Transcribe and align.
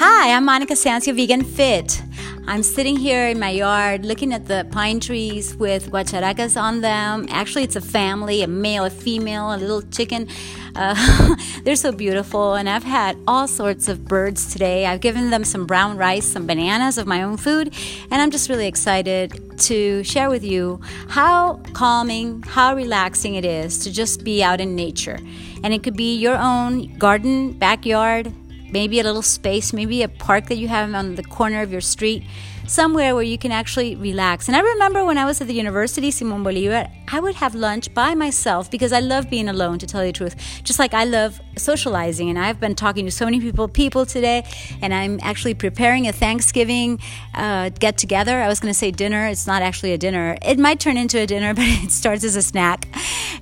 Hi, 0.00 0.32
I'm 0.32 0.44
Monica 0.44 0.74
Sancio, 0.74 1.12
Vegan 1.12 1.42
Fit. 1.42 2.00
I'm 2.46 2.62
sitting 2.62 2.96
here 2.96 3.26
in 3.26 3.40
my 3.40 3.50
yard 3.50 4.06
looking 4.06 4.32
at 4.32 4.46
the 4.46 4.64
pine 4.70 5.00
trees 5.00 5.56
with 5.56 5.90
guacharacas 5.90 6.56
on 6.56 6.82
them. 6.82 7.26
Actually, 7.30 7.64
it's 7.64 7.74
a 7.74 7.80
family 7.80 8.42
a 8.42 8.46
male, 8.46 8.84
a 8.84 8.90
female, 8.90 9.52
a 9.52 9.56
little 9.56 9.82
chicken. 9.82 10.28
Uh, 10.76 11.34
they're 11.64 11.74
so 11.74 11.90
beautiful, 11.90 12.54
and 12.54 12.68
I've 12.68 12.84
had 12.84 13.18
all 13.26 13.48
sorts 13.48 13.88
of 13.88 14.04
birds 14.04 14.52
today. 14.52 14.86
I've 14.86 15.00
given 15.00 15.30
them 15.30 15.42
some 15.42 15.66
brown 15.66 15.96
rice, 15.96 16.26
some 16.26 16.46
bananas 16.46 16.96
of 16.96 17.08
my 17.08 17.24
own 17.24 17.36
food, 17.36 17.74
and 18.12 18.22
I'm 18.22 18.30
just 18.30 18.48
really 18.48 18.68
excited 18.68 19.58
to 19.62 20.04
share 20.04 20.30
with 20.30 20.44
you 20.44 20.80
how 21.08 21.54
calming, 21.72 22.44
how 22.44 22.76
relaxing 22.76 23.34
it 23.34 23.44
is 23.44 23.80
to 23.80 23.92
just 23.92 24.22
be 24.22 24.44
out 24.44 24.60
in 24.60 24.76
nature. 24.76 25.18
And 25.64 25.74
it 25.74 25.82
could 25.82 25.96
be 25.96 26.14
your 26.14 26.36
own 26.36 26.96
garden, 26.98 27.50
backyard, 27.50 28.32
maybe 28.70 29.00
a 29.00 29.04
little 29.04 29.22
space, 29.22 29.72
maybe 29.72 30.02
a 30.02 30.08
park 30.08 30.46
that 30.46 30.56
you 30.56 30.68
have 30.68 30.94
on 30.94 31.14
the 31.14 31.22
corner 31.22 31.62
of 31.62 31.72
your 31.72 31.80
street, 31.80 32.24
somewhere 32.68 33.14
where 33.14 33.24
you 33.24 33.38
can 33.38 33.50
actually 33.50 33.96
relax. 33.96 34.46
And 34.46 34.56
I 34.56 34.60
remember 34.60 35.04
when 35.04 35.18
I 35.18 35.24
was 35.24 35.40
at 35.40 35.46
the 35.46 35.54
university, 35.54 36.10
Simon 36.10 36.42
Bolivar, 36.42 36.86
I 37.10 37.20
would 37.20 37.36
have 37.36 37.54
lunch 37.54 37.92
by 37.94 38.14
myself 38.14 38.70
because 38.70 38.92
I 38.92 39.00
love 39.00 39.30
being 39.30 39.48
alone, 39.48 39.78
to 39.78 39.86
tell 39.86 40.04
you 40.04 40.12
the 40.12 40.18
truth. 40.18 40.60
Just 40.64 40.78
like 40.78 40.92
I 40.92 41.04
love 41.04 41.40
socializing, 41.56 42.28
and 42.28 42.38
I've 42.38 42.60
been 42.60 42.74
talking 42.74 43.04
to 43.06 43.10
so 43.10 43.24
many 43.24 43.40
people, 43.40 43.68
people 43.68 44.04
today, 44.04 44.46
and 44.82 44.92
I'm 44.92 45.18
actually 45.22 45.54
preparing 45.54 46.06
a 46.06 46.12
Thanksgiving 46.12 47.00
uh, 47.34 47.70
get 47.70 47.96
together. 47.96 48.40
I 48.40 48.48
was 48.48 48.60
going 48.60 48.72
to 48.72 48.78
say 48.78 48.90
dinner. 48.90 49.26
It's 49.26 49.46
not 49.46 49.62
actually 49.62 49.92
a 49.92 49.98
dinner. 49.98 50.36
It 50.42 50.58
might 50.58 50.80
turn 50.80 50.96
into 50.96 51.18
a 51.18 51.26
dinner, 51.26 51.54
but 51.58 51.64
it 51.64 51.90
starts 51.90 52.24
as 52.24 52.36
a 52.36 52.42
snack. 52.42 52.86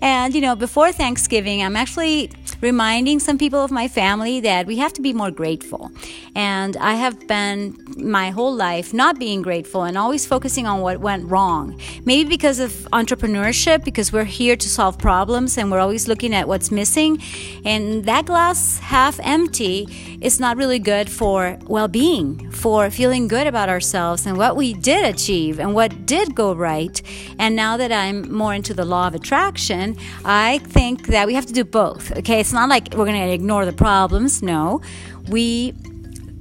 And 0.01 0.35
you 0.35 0.41
know, 0.41 0.55
before 0.55 0.93
Thanksgiving, 0.93 1.63
I'm 1.63 1.77
actually 1.77 2.31
reminding 2.61 3.21
some 3.21 3.39
people 3.39 3.63
of 3.63 3.71
my 3.71 3.89
family 3.89 4.41
that 4.41 4.67
we 4.67 4.77
have 4.77 4.93
to 4.95 5.03
be 5.03 5.13
more 5.13 5.31
grateful. 5.31 5.91
And 6.35 6.77
I 6.77 6.95
have 6.95 7.27
been 7.27 7.77
my 7.97 8.31
whole 8.31 8.55
life 8.55 8.93
not 8.93 9.19
being 9.19 9.43
grateful 9.43 9.85
and 9.85 9.97
always 9.97 10.27
focusing 10.27 10.67
on 10.67 10.81
what 10.81 11.01
went 11.01 11.31
wrong. 11.31 11.81
Maybe 12.05 12.29
because 12.29 12.59
of 12.61 12.71
entrepreneurship, 12.93 13.85
because 13.85 14.13
we're 14.13 14.25
here 14.25 14.57
to 14.57 14.69
solve 14.69 14.99
problems 14.99 15.59
and 15.59 15.71
we're 15.71 15.81
always 15.81 16.09
looking 16.09 16.35
at 16.35 16.49
what's 16.49 16.71
missing. 16.71 17.23
And 17.65 18.05
that 18.05 18.27
glass 18.27 18.79
half 18.79 19.19
empty 19.23 20.19
is 20.21 20.41
not 20.41 20.57
really 20.57 20.79
good 20.79 21.11
for 21.11 21.59
well 21.67 21.89
being, 21.89 22.51
for 22.51 22.91
feeling 22.91 23.29
good 23.29 23.47
about 23.47 23.69
ourselves 23.69 24.27
and 24.27 24.37
what 24.37 24.57
we 24.57 24.73
did 24.75 25.05
achieve 25.05 25.59
and 25.59 25.75
what 25.75 26.07
did 26.07 26.35
go 26.35 26.55
right. 26.55 27.01
And 27.39 27.57
now 27.57 27.77
that 27.77 27.93
I'm 27.93 28.33
more 28.33 28.55
into 28.55 28.75
the 28.75 28.85
law 28.85 29.07
of 29.09 29.15
attraction, 29.15 29.97
I 30.25 30.59
think 30.59 31.09
that 31.09 31.27
we 31.27 31.35
have 31.35 31.47
to 31.47 31.53
do 31.53 31.65
both. 31.65 32.17
Okay, 32.19 32.43
it's 32.47 32.53
not 32.53 32.69
like 32.69 32.95
we're 32.95 33.07
going 33.07 33.21
to 33.21 33.33
ignore 33.33 33.67
the 33.67 33.73
problems. 33.73 34.41
No, 34.41 34.81
we 35.29 35.75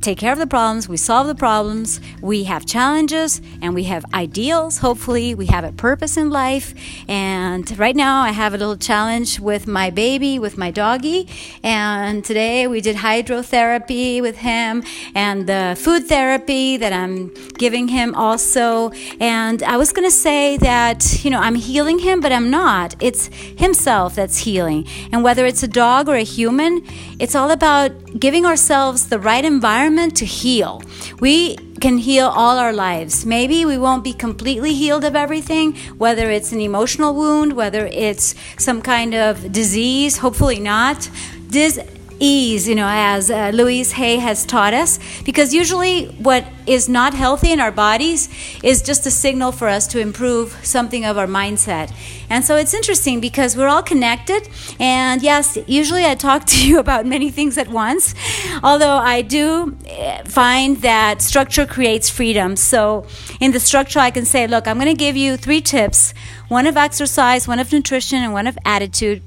take 0.06 0.20
care 0.20 0.32
of 0.32 0.38
the 0.38 0.46
problems, 0.46 0.88
we 0.88 0.98
solve 0.98 1.26
the 1.26 1.34
problems, 1.34 2.00
we 2.22 2.44
have 2.44 2.64
challenges, 2.64 3.42
and 3.64 3.74
we 3.74 3.86
have 3.86 4.06
ideals. 4.14 4.78
Hopefully, 4.78 5.34
we 5.34 5.48
have 5.48 5.64
a 5.64 5.72
purpose 5.72 6.16
in 6.16 6.30
life. 6.30 6.76
And 7.10 7.66
right 7.80 7.96
now, 7.96 8.22
I 8.22 8.30
have 8.30 8.54
a 8.54 8.58
little 8.60 8.78
challenge 8.78 9.40
with 9.40 9.66
my 9.66 9.90
baby, 9.90 10.38
with 10.38 10.60
my 10.60 10.70
doggy. 10.70 11.28
And 11.64 12.24
today, 12.24 12.68
we 12.68 12.82
did 12.82 12.98
hydrotherapy 12.98 14.22
with 14.22 14.38
him 14.38 14.84
and 15.16 15.48
the 15.48 15.76
food 15.76 16.06
therapy 16.06 16.78
that 16.78 16.94
I'm 16.94 17.34
giving 17.58 17.88
him 17.88 18.14
also. 18.14 18.92
And 19.20 19.64
I 19.64 19.76
was 19.78 19.92
going 19.92 20.08
to 20.08 20.16
say 20.28 20.58
that, 20.58 21.26
you 21.26 21.32
know, 21.32 21.40
I'm 21.40 21.56
healing 21.56 21.98
him, 21.98 22.22
but 22.22 22.32
I'm 22.32 22.52
not. 22.52 22.96
It's 23.00 23.32
himself 23.58 24.14
that's 24.14 24.38
healing. 24.38 24.86
And 25.12 25.24
whether 25.24 25.48
it's 25.48 25.64
a 25.64 25.68
dog 25.68 26.08
or 26.08 26.16
a 26.16 26.28
human, 26.38 26.84
it's 27.18 27.34
all 27.34 27.50
about 27.50 28.20
giving 28.20 28.46
ourselves 28.46 29.08
the 29.08 29.18
right 29.18 29.44
environment 29.44 29.95
to 29.96 30.26
heal. 30.26 30.82
We 31.20 31.56
can 31.82 31.98
heal 31.98 32.28
all 32.28 32.58
our 32.58 32.74
lives. 32.74 33.26
Maybe 33.26 33.66
we 33.66 33.78
won't 33.78 34.04
be 34.04 34.14
completely 34.14 34.74
healed 34.74 35.04
of 35.04 35.16
everything, 35.16 35.76
whether 35.98 36.30
it's 36.30 36.52
an 36.52 36.62
emotional 36.62 37.14
wound, 37.14 37.54
whether 37.54 37.88
it's 37.88 38.36
some 38.58 38.82
kind 38.82 39.14
of 39.14 39.52
disease, 39.52 40.18
hopefully 40.18 40.60
not. 40.60 41.10
Dis- 41.50 41.80
ease, 42.20 42.68
you 42.68 42.76
know, 42.76 42.88
as 42.90 43.30
uh, 43.30 43.52
Louise 43.54 43.94
Hay 43.94 44.18
has 44.18 44.46
taught 44.46 44.74
us, 44.74 45.00
because 45.24 45.54
usually 45.54 46.06
what 46.20 46.46
is 46.68 46.90
not 46.90 47.14
healthy 47.14 47.52
in 47.52 47.60
our 47.60 47.72
bodies 47.72 48.30
is 48.64 48.82
just 48.82 49.06
a 49.06 49.12
signal 49.12 49.52
for 49.52 49.68
us 49.68 49.88
to 49.88 50.00
improve 50.00 50.58
something 50.66 51.06
of 51.06 51.18
our 51.18 51.28
mindset. 51.28 51.94
And 52.30 52.44
so 52.44 52.56
it's 52.56 52.74
interesting 52.74 53.20
because 53.20 53.56
we're 53.56 53.68
all 53.68 53.84
connected. 53.84 54.50
And 54.80 55.22
yes, 55.22 55.58
usually 55.68 56.06
I 56.06 56.16
talk 56.16 56.46
to 56.46 56.68
you 56.68 56.80
about 56.86 57.06
many 57.06 57.30
things 57.30 57.58
at 57.58 57.68
once, 57.68 58.16
although 58.64 58.98
I 58.98 59.22
do 59.22 59.78
eh, 59.86 60.24
find 60.24 60.78
that 60.78 61.22
structure 61.22 61.66
creates 61.66 62.10
freedom. 62.10 62.56
So 62.56 63.06
in 63.40 63.52
the 63.52 63.60
structure, 63.60 64.00
I 64.00 64.12
can 64.12 64.26
say, 64.26 64.48
look, 64.48 64.68
I'm 64.68 64.78
going 64.78 64.88
to 64.88 64.98
give 64.98 65.16
you 65.16 65.38
three 65.38 65.62
tips 65.62 66.14
one 66.48 66.68
of 66.68 66.78
exercise, 66.78 67.48
one 67.48 67.60
of 67.60 67.72
nutrition, 67.74 68.20
and 68.22 68.32
one 68.32 68.46
of 68.46 68.56
attitude 68.66 69.24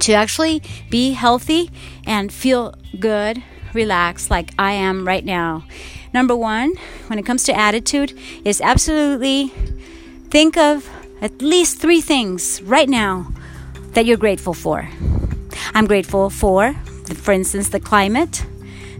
to 0.00 0.12
actually 0.12 0.62
be 0.90 1.12
healthy 1.12 1.70
and 2.06 2.32
feel 2.32 2.74
good, 2.98 3.42
relaxed 3.72 4.30
like 4.30 4.50
I 4.58 4.72
am 4.72 5.06
right 5.06 5.24
now. 5.24 5.64
Number 6.12 6.36
one, 6.36 6.74
when 7.06 7.18
it 7.18 7.24
comes 7.24 7.44
to 7.44 7.56
attitude, 7.56 8.18
is 8.44 8.60
absolutely 8.60 9.48
think 10.28 10.56
of 10.56 10.88
at 11.20 11.40
least 11.40 11.78
three 11.78 12.00
things 12.00 12.60
right 12.62 12.88
now 12.88 13.32
that 13.92 14.04
you're 14.04 14.16
grateful 14.16 14.54
for. 14.54 14.88
I'm 15.74 15.86
grateful 15.86 16.30
for, 16.30 16.74
for 17.14 17.32
instance, 17.32 17.68
the 17.68 17.80
climate, 17.80 18.44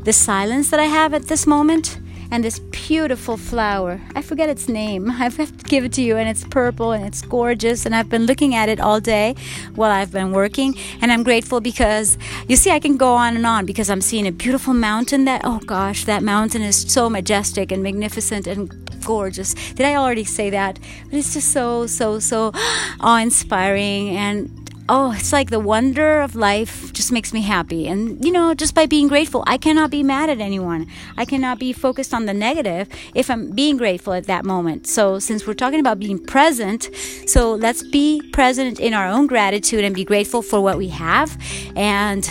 the 0.05 0.13
silence 0.13 0.71
that 0.71 0.81
I 0.81 0.85
have 0.85 1.15
at 1.15 1.25
this 1.25 1.47
moment, 1.47 1.99
and 2.33 2.43
this 2.43 2.59
beautiful 2.59 3.37
flower. 3.37 4.01
I 4.17 4.23
forget 4.23 4.49
its 4.49 4.67
name. 4.67 5.11
I 5.11 5.29
have 5.29 5.37
to 5.37 5.65
give 5.65 5.85
it 5.85 5.93
to 5.93 6.03
you, 6.03 6.17
and 6.17 6.29
it's 6.29 6.45
purple 6.45 6.93
and 6.93 7.05
it's 7.05 7.21
gorgeous. 7.21 7.85
And 7.87 7.95
I've 7.95 8.09
been 8.09 8.25
looking 8.25 8.55
at 8.55 8.69
it 8.71 8.81
all 8.81 9.01
day 9.01 9.37
while 9.75 9.91
I've 9.91 10.11
been 10.11 10.33
working, 10.33 10.75
and 11.03 11.13
I'm 11.13 11.23
grateful 11.23 11.61
because 11.61 12.17
you 12.49 12.57
see, 12.57 12.71
I 12.71 12.81
can 12.81 12.97
go 12.97 13.13
on 13.15 13.37
and 13.37 13.47
on 13.47 13.67
because 13.67 13.91
I'm 13.91 14.01
seeing 14.01 14.27
a 14.27 14.33
beautiful 14.33 14.73
mountain. 14.73 15.27
That 15.27 15.43
oh 15.45 15.61
gosh, 15.61 16.07
that 16.07 16.23
mountain 16.23 16.63
is 16.63 16.77
so 16.91 17.11
majestic 17.11 17.71
and 17.71 17.83
magnificent 17.83 18.47
and 18.47 18.71
gorgeous. 19.05 19.55
Did 19.75 19.85
I 19.85 19.97
already 19.97 20.25
say 20.25 20.49
that? 20.51 20.79
But 21.11 21.19
it's 21.19 21.35
just 21.35 21.53
so 21.53 21.87
so 21.87 22.19
so 22.19 22.53
awe 23.01 23.19
inspiring 23.19 24.17
and 24.17 24.62
oh, 24.89 25.13
it's 25.13 25.33
like 25.33 25.51
the 25.51 25.61
wonder 25.61 26.21
of 26.21 26.35
life 26.35 26.93
just 26.93 27.13
makes 27.13 27.33
me 27.33 27.43
happy. 27.43 27.87
And, 27.87 28.25
you 28.25 28.33
know, 28.33 28.55
just 28.55 28.75
by 28.75 28.87
being 28.87 29.09
grateful, 29.09 29.45
I 29.47 29.57
cannot 29.57 29.91
be 29.91 30.03
mad 30.03 30.31
at 30.31 30.41
anyone. 30.41 30.87
I 31.17 31.25
cannot 31.25 31.59
be 31.59 31.73
focused 31.73 32.13
on 32.13 32.27
the 32.27 32.35
negative 32.35 32.89
if 33.15 33.31
I'm 33.31 33.51
being 33.51 33.77
grateful 33.77 34.13
at 34.13 34.25
that 34.27 34.45
moment. 34.45 34.87
So, 34.87 35.19
since 35.19 35.47
we're 35.47 35.55
talking 35.55 35.81
about 35.81 35.99
being 35.99 36.19
present, 36.19 36.91
so 37.27 37.55
let's 37.55 37.83
be 37.83 38.23
present 38.33 38.81
in 38.81 38.95
our 38.95 39.07
own 39.07 39.27
gratitude 39.27 39.85
and 39.85 39.95
be 39.95 40.05
grateful 40.05 40.43
for 40.43 40.61
what 40.61 40.79
we 40.79 40.89
have. 40.89 41.39
And 41.77 42.29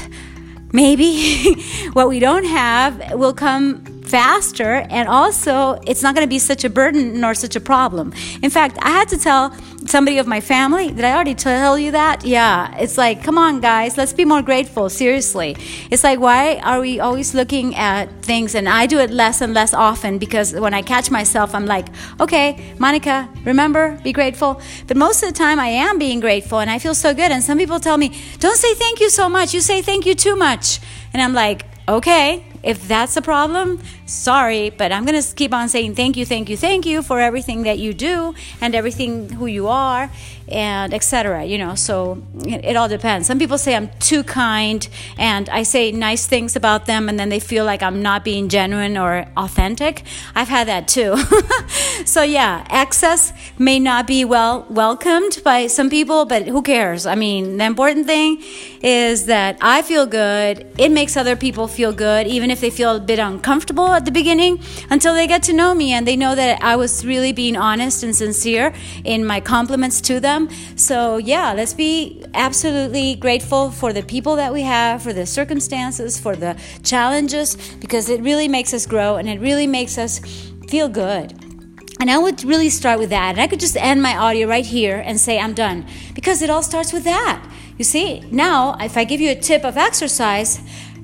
maybe 0.72 1.56
what 1.94 2.09
we 2.09 2.19
don't 2.19 2.45
have 2.45 3.13
will 3.13 3.33
come 3.33 3.83
faster 4.11 4.85
and 4.89 5.07
also 5.07 5.79
it's 5.88 6.03
not 6.03 6.13
going 6.13 6.27
to 6.27 6.29
be 6.29 6.38
such 6.51 6.66
a 6.66 6.69
burden 6.69 7.22
nor 7.22 7.33
such 7.33 7.55
a 7.55 7.61
problem. 7.61 8.13
In 8.41 8.49
fact 8.49 8.77
i 8.81 8.89
had 8.89 9.07
to 9.13 9.17
tell 9.17 9.44
somebody 9.85 10.17
of 10.17 10.27
my 10.27 10.41
family 10.41 10.91
did 10.91 11.05
i 11.05 11.13
already 11.16 11.33
tell 11.33 11.79
you 11.79 11.91
that? 11.91 12.25
Yeah. 12.25 12.75
It's 12.83 12.97
like 12.97 13.23
come 13.23 13.38
on 13.38 13.61
guys 13.61 13.95
let's 14.01 14.11
be 14.21 14.25
more 14.25 14.41
grateful 14.41 14.89
seriously. 14.89 15.55
It's 15.89 16.03
like 16.03 16.19
why 16.19 16.41
are 16.69 16.81
we 16.81 17.00
always 17.00 17.33
looking 17.33 17.67
at 17.75 18.05
things? 18.21 18.53
And 18.53 18.67
i 18.67 18.85
do 18.85 19.00
it 19.00 19.11
less 19.11 19.39
and 19.39 19.53
less 19.53 19.73
often 19.73 20.17
because 20.17 20.47
when 20.66 20.73
i 20.73 20.81
catch 20.81 21.09
myself 21.09 21.55
i'm 21.55 21.67
like 21.75 21.88
okay 22.19 22.47
monica 22.79 23.29
remember 23.45 23.97
be 24.03 24.11
grateful. 24.11 24.61
But 24.88 24.97
most 24.97 25.23
of 25.23 25.29
the 25.31 25.38
time 25.45 25.57
i 25.57 25.69
am 25.88 25.97
being 25.97 26.19
grateful 26.19 26.59
and 26.59 26.69
i 26.69 26.79
feel 26.79 26.95
so 27.05 27.13
good. 27.13 27.31
And 27.31 27.41
some 27.41 27.57
people 27.57 27.79
tell 27.79 27.97
me 28.03 28.09
don't 28.39 28.57
say 28.66 28.73
thank 28.73 29.00
you 29.00 29.09
so 29.09 29.29
much. 29.29 29.53
You 29.53 29.61
say 29.61 29.81
thank 29.81 30.06
you 30.06 30.15
too 30.15 30.36
much. 30.36 30.81
And 31.13 31.21
i'm 31.24 31.33
like 31.33 31.59
okay 31.88 32.44
if 32.63 32.88
that's 32.88 33.18
a 33.18 33.21
problem, 33.21 33.80
sorry, 34.12 34.69
but 34.69 34.92
I'm 34.92 35.06
going 35.06 35.19
to 35.19 35.36
keep 35.36 35.54
on 35.54 35.69
saying 35.69 35.96
thank 35.96 36.18
you, 36.18 36.25
thank 36.25 36.50
you, 36.50 36.58
thank 36.58 36.86
you 36.86 37.02
for 37.02 37.19
everything 37.19 37.63
that 37.63 37.80
you 37.80 37.94
do 37.94 38.36
and 38.60 38.75
everything 38.75 39.30
who 39.30 39.46
you 39.46 39.68
are 39.68 40.12
and 40.52 40.94
etc. 40.94 41.46
You 41.46 41.58
know, 41.58 41.75
so 41.75 42.22
it, 42.46 42.66
it 42.66 42.75
all 42.75 42.90
depends. 42.90 43.28
Some 43.28 43.40
people 43.40 43.58
say 43.58 43.75
I'm 43.75 43.90
too 44.00 44.24
kind 44.24 44.88
and 45.18 45.48
I 45.50 45.63
say 45.63 45.92
nice 45.92 46.28
things 46.28 46.56
about 46.56 46.86
them 46.86 47.08
and 47.08 47.18
then 47.18 47.30
they 47.30 47.40
feel 47.40 47.63
like 47.63 47.81
I'm 47.81 48.02
not 48.02 48.25
being 48.25 48.50
genuine 48.50 48.98
or 48.98 49.25
authentic. 49.38 50.04
I've 50.36 50.50
had 50.50 50.68
that 50.68 50.88
too. 50.88 51.16
so 52.06 52.22
yeah, 52.22 52.68
excess 52.69 53.31
may 53.58 53.80
not 53.80 54.08
be 54.08 54.25
well 54.25 54.66
welcomed 54.69 55.42
by 55.44 55.68
some 55.68 55.90
people, 55.90 56.25
but 56.25 56.48
who 56.48 56.62
cares? 56.62 57.06
I 57.06 57.16
mean, 57.16 57.58
the 57.58 57.66
important 57.66 58.06
thing 58.06 58.44
is 58.81 59.28
that 59.28 59.58
I 59.62 59.81
feel 59.81 60.06
good. 60.06 60.68
It 60.78 60.92
makes 60.92 61.16
other 61.16 61.36
people 61.36 61.68
feel 61.68 61.94
good, 61.94 62.28
even 62.28 62.52
if 62.52 62.60
they 62.60 62.69
feel 62.69 62.98
a 62.98 63.00
bit 63.00 63.19
uncomfortable 63.19 64.00
at 64.01 64.06
the 64.06 64.12
beginning, 64.12 64.59
until 64.89 65.13
they 65.13 65.27
get 65.27 65.44
to 65.44 65.53
know 65.53 65.75
me 65.75 65.94
and 65.94 66.07
they 66.07 66.15
know 66.15 66.33
that 66.33 66.63
I 66.63 66.75
was 66.75 67.06
really 67.06 67.31
being 67.31 67.56
honest 67.56 68.01
and 68.01 68.15
sincere 68.15 68.74
in 69.03 69.24
my 69.24 69.39
compliments 69.39 70.01
to 70.01 70.19
them. 70.19 70.50
So, 70.75 71.18
yeah, 71.18 71.53
let's 71.53 71.75
be 71.75 72.25
absolutely 72.33 73.15
grateful 73.15 73.69
for 73.69 73.94
the 73.94 74.01
people 74.01 74.36
that 74.38 74.51
we 74.51 74.63
have, 74.63 75.03
for 75.03 75.13
the 75.13 75.27
circumstances, 75.27 76.19
for 76.19 76.36
the 76.36 76.59
challenges, 76.81 77.56
because 77.75 78.09
it 78.09 78.21
really 78.21 78.48
makes 78.48 78.74
us 78.74 78.88
grow 78.88 79.18
and 79.18 79.30
it 79.30 79.39
really 79.39 79.68
makes 79.68 80.00
us 80.00 80.19
feel 80.68 80.89
good. 80.89 81.33
And 82.00 82.09
I 82.09 82.18
would 82.18 82.44
really 82.44 82.69
start 82.69 82.98
with 82.98 83.12
that. 83.12 83.33
And 83.33 83.39
I 83.39 83.45
could 83.45 83.59
just 83.59 83.77
end 83.77 84.01
my 84.01 84.18
audio 84.18 84.48
right 84.48 84.65
here 84.65 84.98
and 85.06 85.19
say, 85.19 85.38
I'm 85.38 85.53
done. 85.53 85.86
Because 86.15 86.42
it 86.42 86.50
all 86.50 86.63
starts 86.63 86.92
with 86.92 87.03
that. 87.03 87.48
You 87.77 87.83
see, 87.83 88.21
now 88.31 88.75
if 88.80 88.98
I 88.98 89.03
give 89.03 89.21
you 89.21 89.30
a 89.30 89.36
tip 89.36 89.63
of 89.63 89.77
exercise, 89.77 90.59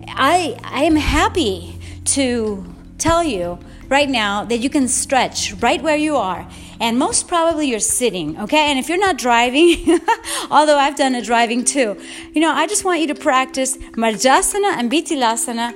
I, 0.08 0.58
I 0.64 0.86
am 0.86 0.96
happy 0.96 1.80
to 2.06 2.66
tell 2.98 3.24
you 3.24 3.60
right 3.90 4.10
now 4.10 4.44
that 4.46 4.58
you 4.58 4.70
can 4.70 4.88
stretch 4.88 5.54
right 5.56 5.82
where 5.82 5.96
you 5.96 6.16
are. 6.16 6.48
And 6.80 7.00
most 7.00 7.28
probably 7.28 7.68
you're 7.68 7.80
sitting, 7.80 8.40
okay? 8.40 8.70
And 8.70 8.78
if 8.78 8.88
you're 8.90 9.00
not 9.00 9.18
driving, 9.18 10.00
although 10.52 10.78
I've 10.78 10.96
done 10.96 11.16
a 11.16 11.22
driving 11.22 11.66
too, 11.66 12.00
you 12.34 12.42
know, 12.42 12.52
I 12.52 12.68
just 12.68 12.86
want 12.86 13.02
you 13.02 13.08
to 13.08 13.16
practice 13.16 13.78
Marjasana 13.78 14.78
and 14.78 14.92
Bitilasana 14.92 15.74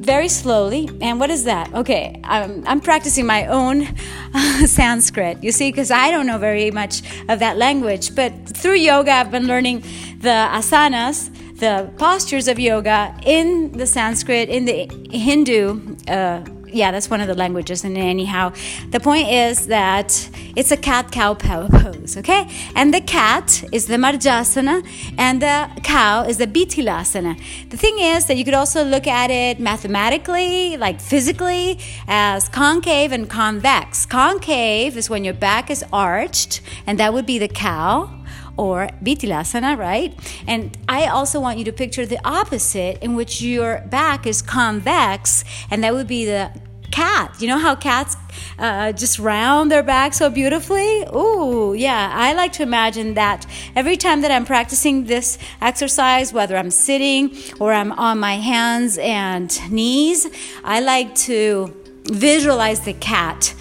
very 0.00 0.28
slowly. 0.28 0.88
And 1.02 1.20
what 1.20 1.30
is 1.30 1.44
that? 1.44 1.72
Okay, 1.74 2.20
I'm, 2.24 2.66
I'm 2.66 2.80
practicing 2.80 3.26
my 3.26 3.46
own 3.46 3.86
Sanskrit, 4.66 5.44
you 5.44 5.52
see, 5.52 5.70
because 5.70 5.90
I 5.90 6.10
don't 6.10 6.26
know 6.26 6.38
very 6.38 6.70
much 6.70 7.02
of 7.28 7.38
that 7.40 7.58
language. 7.58 8.14
But 8.14 8.32
through 8.48 8.76
yoga, 8.76 9.12
I've 9.12 9.30
been 9.30 9.46
learning 9.46 9.80
the 10.20 10.48
asanas, 10.50 11.30
the 11.58 11.90
postures 11.98 12.48
of 12.48 12.58
yoga 12.58 13.14
in 13.24 13.72
the 13.72 13.86
Sanskrit, 13.86 14.48
in 14.48 14.64
the 14.64 14.88
Hindu. 15.10 15.89
Uh, 16.08 16.44
yeah, 16.72 16.92
that's 16.92 17.10
one 17.10 17.20
of 17.20 17.26
the 17.26 17.34
languages. 17.34 17.84
And 17.84 17.96
anyhow, 17.96 18.52
the 18.90 19.00
point 19.00 19.28
is 19.28 19.66
that 19.66 20.28
it's 20.56 20.70
a 20.70 20.76
cat 20.76 21.10
cow 21.10 21.34
pose, 21.34 22.16
okay? 22.16 22.48
And 22.74 22.94
the 22.94 23.00
cat 23.00 23.64
is 23.72 23.86
the 23.86 23.96
Marjasana, 23.96 24.86
and 25.18 25.42
the 25.42 25.68
cow 25.82 26.24
is 26.24 26.38
the 26.38 26.46
Bitilasana. 26.46 27.36
The 27.70 27.76
thing 27.76 27.98
is 27.98 28.26
that 28.26 28.36
you 28.36 28.44
could 28.44 28.54
also 28.54 28.84
look 28.84 29.06
at 29.06 29.30
it 29.30 29.60
mathematically, 29.60 30.76
like 30.76 31.00
physically, 31.00 31.78
as 32.06 32.48
concave 32.48 33.12
and 33.12 33.28
convex. 33.28 34.06
Concave 34.06 34.96
is 34.96 35.10
when 35.10 35.24
your 35.24 35.34
back 35.34 35.70
is 35.70 35.84
arched, 35.92 36.60
and 36.86 36.98
that 36.98 37.12
would 37.12 37.26
be 37.26 37.38
the 37.38 37.48
cow 37.48 38.19
or 38.60 38.88
Bitilasana, 39.02 39.78
right? 39.78 40.12
And 40.46 40.76
I 40.86 41.06
also 41.06 41.40
want 41.40 41.58
you 41.58 41.64
to 41.64 41.72
picture 41.72 42.04
the 42.04 42.20
opposite 42.26 43.02
in 43.02 43.16
which 43.16 43.40
your 43.40 43.82
back 43.88 44.26
is 44.26 44.42
convex, 44.42 45.44
and 45.70 45.82
that 45.82 45.94
would 45.94 46.06
be 46.06 46.26
the 46.26 46.52
cat. 46.90 47.34
You 47.40 47.48
know 47.48 47.56
how 47.56 47.74
cats 47.74 48.18
uh, 48.58 48.92
just 48.92 49.18
round 49.18 49.70
their 49.70 49.82
back 49.82 50.12
so 50.12 50.28
beautifully? 50.28 51.04
Ooh, 51.04 51.72
yeah. 51.72 52.12
I 52.12 52.34
like 52.34 52.52
to 52.54 52.62
imagine 52.62 53.14
that 53.14 53.46
every 53.74 53.96
time 53.96 54.20
that 54.20 54.30
I'm 54.30 54.44
practicing 54.44 55.06
this 55.06 55.38
exercise, 55.62 56.30
whether 56.34 56.58
I'm 56.58 56.70
sitting 56.70 57.34
or 57.60 57.72
I'm 57.72 57.92
on 57.92 58.18
my 58.18 58.36
hands 58.36 58.98
and 58.98 59.48
knees, 59.70 60.26
I 60.64 60.80
like 60.80 61.14
to 61.30 61.74
visualize 62.04 62.80
the 62.80 62.92
cat 62.92 63.54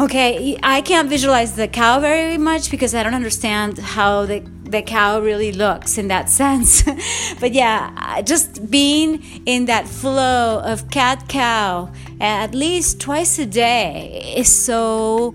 Okay, 0.00 0.56
I 0.62 0.80
can't 0.80 1.10
visualize 1.10 1.56
the 1.56 1.68
cow 1.68 2.00
very 2.00 2.38
much 2.38 2.70
because 2.70 2.94
I 2.94 3.02
don't 3.02 3.12
understand 3.12 3.76
how 3.76 4.24
the 4.24 4.40
the 4.64 4.80
cow 4.80 5.20
really 5.20 5.52
looks 5.52 5.98
in 5.98 6.08
that 6.08 6.30
sense. 6.40 6.82
but 7.38 7.52
yeah, 7.52 8.22
just 8.22 8.70
being 8.70 9.22
in 9.44 9.66
that 9.66 9.86
flow 9.86 10.62
of 10.64 10.90
cat 10.90 11.28
cow 11.28 11.92
at 12.18 12.54
least 12.54 12.98
twice 12.98 13.38
a 13.38 13.44
day 13.44 14.32
is 14.34 14.50
so 14.50 15.34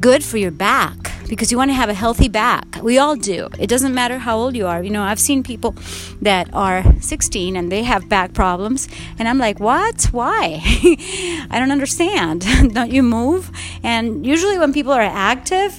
good 0.00 0.22
for 0.24 0.36
your 0.36 0.50
back 0.50 1.12
because 1.28 1.52
you 1.52 1.58
want 1.58 1.70
to 1.70 1.74
have 1.74 1.88
a 1.88 1.94
healthy 1.94 2.28
back. 2.28 2.82
We 2.82 2.98
all 2.98 3.16
do. 3.16 3.48
It 3.58 3.68
doesn't 3.68 3.94
matter 3.94 4.18
how 4.18 4.38
old 4.38 4.56
you 4.56 4.66
are. 4.66 4.82
You 4.82 4.90
know, 4.90 5.02
I've 5.02 5.20
seen 5.20 5.42
people 5.42 5.74
that 6.22 6.48
are 6.52 6.84
16 7.00 7.56
and 7.56 7.70
they 7.70 7.82
have 7.82 8.08
back 8.08 8.32
problems, 8.32 8.88
and 9.18 9.28
I'm 9.28 9.38
like, 9.38 9.60
what? 9.60 10.04
Why? 10.06 10.60
I 11.50 11.58
don't 11.58 11.70
understand. 11.70 12.46
don't 12.74 12.90
you 12.90 13.02
move? 13.02 13.50
And 13.82 14.26
usually, 14.26 14.58
when 14.58 14.72
people 14.72 14.92
are 14.92 15.02
active, 15.02 15.78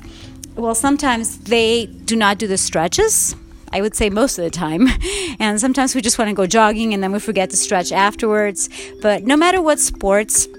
well, 0.55 0.75
sometimes 0.75 1.37
they 1.39 1.85
do 1.85 2.15
not 2.15 2.37
do 2.37 2.47
the 2.47 2.57
stretches. 2.57 3.35
I 3.71 3.81
would 3.81 3.95
say 3.95 4.09
most 4.09 4.37
of 4.37 4.43
the 4.43 4.49
time. 4.49 4.87
And 5.41 5.57
sometimes 5.61 5.95
we 5.95 6.01
just 6.01 6.19
want 6.19 6.27
to 6.27 6.35
go 6.35 6.45
jogging 6.45 6.93
and 6.93 7.01
then 7.01 7.13
we 7.13 7.19
forget 7.19 7.49
to 7.51 7.55
stretch 7.55 7.93
afterwards. 7.93 8.67
But 9.01 9.23
no 9.23 9.37
matter 9.37 9.61
what 9.61 9.79
sports, 9.79 10.49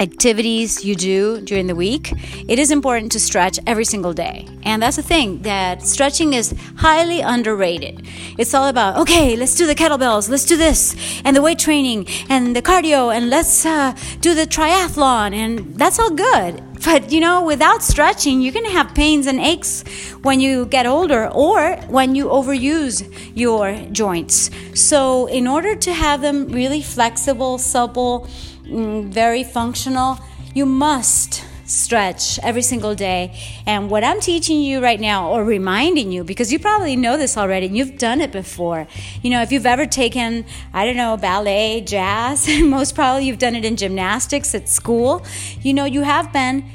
activities 0.00 0.84
you 0.84 0.94
do 0.94 1.40
during 1.40 1.66
the 1.66 1.74
week, 1.74 2.12
it 2.48 2.58
is 2.58 2.70
important 2.70 3.12
to 3.12 3.20
stretch 3.20 3.58
every 3.66 3.84
single 3.84 4.12
day. 4.12 4.46
And 4.62 4.82
that's 4.82 4.96
the 4.96 5.02
thing 5.02 5.42
that 5.42 5.82
stretching 5.82 6.34
is 6.34 6.54
highly 6.76 7.20
underrated. 7.20 8.06
It's 8.38 8.54
all 8.54 8.68
about, 8.68 8.98
okay, 8.98 9.36
let's 9.36 9.54
do 9.54 9.66
the 9.66 9.74
kettlebells, 9.74 10.28
let's 10.28 10.44
do 10.44 10.56
this, 10.56 10.96
and 11.24 11.36
the 11.36 11.42
weight 11.42 11.58
training, 11.58 12.06
and 12.28 12.54
the 12.54 12.62
cardio, 12.62 13.14
and 13.14 13.30
let's 13.30 13.64
uh, 13.64 13.96
do 14.20 14.34
the 14.34 14.46
triathlon, 14.46 15.34
and 15.34 15.76
that's 15.76 15.98
all 15.98 16.10
good. 16.10 16.62
But 16.84 17.10
you 17.10 17.20
know, 17.20 17.44
without 17.44 17.82
stretching, 17.82 18.40
you're 18.40 18.52
to 18.52 18.70
have 18.70 18.94
pains 18.94 19.26
and 19.26 19.40
aches 19.40 19.82
when 20.22 20.40
you 20.40 20.66
get 20.66 20.86
older 20.86 21.28
or 21.28 21.76
when 21.88 22.14
you 22.14 22.26
overuse 22.26 23.02
your 23.34 23.74
joints. 23.92 24.50
So, 24.74 25.26
in 25.26 25.46
order 25.46 25.74
to 25.74 25.92
have 25.92 26.20
them 26.20 26.48
really 26.48 26.82
flexible, 26.82 27.58
supple, 27.58 28.28
Mm, 28.68 29.12
very 29.12 29.44
functional, 29.44 30.18
you 30.54 30.66
must 30.66 31.44
stretch 31.66 32.38
every 32.40 32.62
single 32.62 32.94
day. 32.94 33.38
And 33.66 33.90
what 33.90 34.02
I'm 34.04 34.20
teaching 34.20 34.60
you 34.60 34.80
right 34.80 35.00
now, 35.00 35.30
or 35.30 35.44
reminding 35.44 36.12
you, 36.12 36.24
because 36.24 36.52
you 36.52 36.58
probably 36.58 36.96
know 36.96 37.16
this 37.16 37.36
already 37.36 37.66
and 37.66 37.76
you've 37.76 37.98
done 37.98 38.20
it 38.20 38.32
before. 38.32 38.86
You 39.22 39.30
know, 39.30 39.42
if 39.42 39.52
you've 39.52 39.66
ever 39.66 39.86
taken, 39.86 40.44
I 40.72 40.84
don't 40.84 40.96
know, 40.96 41.16
ballet, 41.16 41.80
jazz, 41.80 42.48
most 42.62 42.94
probably 42.94 43.26
you've 43.26 43.38
done 43.38 43.54
it 43.54 43.64
in 43.64 43.76
gymnastics 43.76 44.54
at 44.54 44.68
school, 44.68 45.24
you 45.62 45.74
know, 45.74 45.84
you 45.84 46.02
have 46.02 46.32
been 46.32 46.68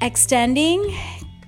extending 0.00 0.96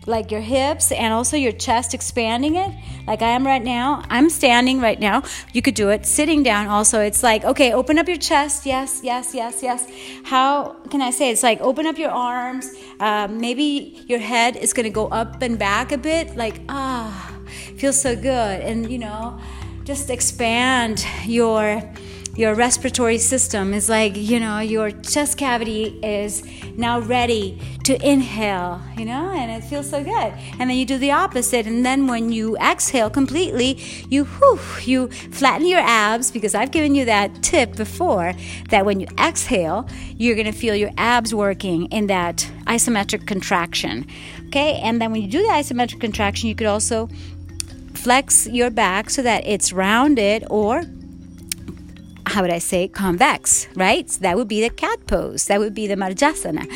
like 0.06 0.30
your 0.30 0.40
hips 0.40 0.90
and 0.92 1.12
also 1.12 1.36
your 1.36 1.52
chest 1.52 1.94
expanding 1.94 2.56
it 2.56 2.72
like 3.06 3.20
I 3.20 3.30
am 3.30 3.46
right 3.46 3.62
now. 3.62 4.04
I'm 4.08 4.30
standing 4.30 4.80
right 4.80 4.98
now. 4.98 5.22
You 5.52 5.62
could 5.62 5.74
do 5.74 5.90
it 5.90 6.06
sitting 6.06 6.42
down 6.42 6.68
also. 6.68 7.00
It's 7.00 7.22
like, 7.22 7.44
okay, 7.44 7.72
open 7.72 7.98
up 7.98 8.06
your 8.06 8.16
chest. 8.16 8.64
Yes, 8.64 9.00
yes, 9.02 9.34
yes, 9.34 9.62
yes. 9.62 9.86
How 10.24 10.76
can 10.90 11.02
I 11.02 11.10
say? 11.10 11.30
It's 11.30 11.42
like 11.42 11.60
open 11.60 11.86
up 11.86 11.98
your 11.98 12.10
arms. 12.10 12.72
Um, 13.00 13.38
maybe 13.38 14.04
your 14.06 14.20
head 14.20 14.56
is 14.56 14.72
going 14.72 14.84
to 14.84 14.90
go 14.90 15.08
up 15.08 15.42
and 15.42 15.58
back 15.58 15.90
a 15.90 15.98
bit. 15.98 16.36
Like, 16.36 16.60
ah, 16.68 17.32
feels 17.76 18.00
so 18.00 18.14
good. 18.14 18.60
And, 18.60 18.90
you 18.90 18.98
know, 18.98 19.40
just 19.84 20.10
expand 20.10 21.04
your 21.26 21.82
your 22.34 22.54
respiratory 22.54 23.18
system 23.18 23.74
is 23.74 23.90
like 23.90 24.16
you 24.16 24.40
know 24.40 24.58
your 24.58 24.90
chest 24.90 25.36
cavity 25.36 25.98
is 26.02 26.42
now 26.78 26.98
ready 27.00 27.58
to 27.84 27.94
inhale 28.06 28.80
you 28.96 29.04
know 29.04 29.30
and 29.32 29.50
it 29.50 29.66
feels 29.68 29.88
so 29.88 30.02
good. 30.02 30.32
And 30.58 30.70
then 30.70 30.76
you 30.76 30.86
do 30.86 30.96
the 30.96 31.10
opposite 31.10 31.66
and 31.66 31.84
then 31.84 32.06
when 32.06 32.32
you 32.32 32.56
exhale 32.56 33.10
completely 33.10 33.78
you 34.08 34.24
whew, 34.24 34.58
you 34.82 35.08
flatten 35.08 35.66
your 35.66 35.80
abs 35.80 36.30
because 36.30 36.54
i've 36.54 36.70
given 36.70 36.94
you 36.94 37.04
that 37.04 37.42
tip 37.42 37.76
before 37.76 38.32
that 38.70 38.86
when 38.86 39.00
you 39.00 39.06
exhale 39.18 39.86
you're 40.16 40.34
going 40.34 40.46
to 40.46 40.58
feel 40.58 40.74
your 40.74 40.90
abs 40.96 41.34
working 41.34 41.86
in 41.86 42.06
that 42.06 42.50
isometric 42.64 43.26
contraction 43.26 44.06
okay? 44.46 44.80
And 44.82 45.02
then 45.02 45.12
when 45.12 45.20
you 45.20 45.28
do 45.28 45.42
the 45.42 45.48
isometric 45.48 46.00
contraction 46.00 46.48
you 46.48 46.54
could 46.54 46.66
also 46.66 47.10
flex 47.92 48.46
your 48.46 48.70
back 48.70 49.10
so 49.10 49.22
that 49.22 49.46
it's 49.46 49.72
rounded 49.72 50.44
or 50.48 50.84
how 52.32 52.40
would 52.40 52.50
I 52.50 52.58
say, 52.58 52.88
convex, 52.88 53.68
right? 53.76 54.10
So 54.10 54.20
that 54.20 54.36
would 54.36 54.48
be 54.48 54.62
the 54.62 54.70
cat 54.70 55.06
pose. 55.06 55.46
That 55.46 55.60
would 55.60 55.74
be 55.74 55.86
the 55.86 55.96
Marjasana. 55.96 56.66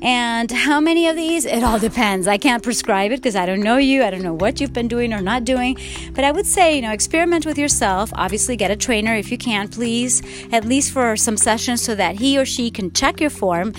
And 0.00 0.50
how 0.50 0.80
many 0.80 1.08
of 1.08 1.16
these? 1.16 1.44
It 1.44 1.62
all 1.64 1.78
depends. 1.78 2.28
I 2.28 2.38
can't 2.38 2.62
prescribe 2.62 3.10
it 3.10 3.16
because 3.16 3.36
I 3.36 3.44
don't 3.46 3.60
know 3.60 3.78
you. 3.78 4.04
I 4.04 4.10
don't 4.10 4.22
know 4.22 4.34
what 4.34 4.60
you've 4.60 4.72
been 4.72 4.88
doing 4.88 5.12
or 5.12 5.20
not 5.20 5.44
doing. 5.44 5.76
But 6.14 6.24
I 6.24 6.30
would 6.30 6.46
say, 6.46 6.76
you 6.76 6.82
know, 6.82 6.92
experiment 6.92 7.46
with 7.46 7.58
yourself. 7.58 8.12
Obviously, 8.14 8.56
get 8.56 8.70
a 8.70 8.76
trainer 8.76 9.14
if 9.14 9.30
you 9.32 9.38
can, 9.38 9.68
please, 9.68 10.22
at 10.52 10.64
least 10.64 10.92
for 10.92 11.16
some 11.16 11.36
sessions 11.36 11.82
so 11.82 11.94
that 11.96 12.16
he 12.16 12.38
or 12.38 12.44
she 12.44 12.70
can 12.70 12.92
check 12.92 13.20
your 13.20 13.30
form 13.30 13.72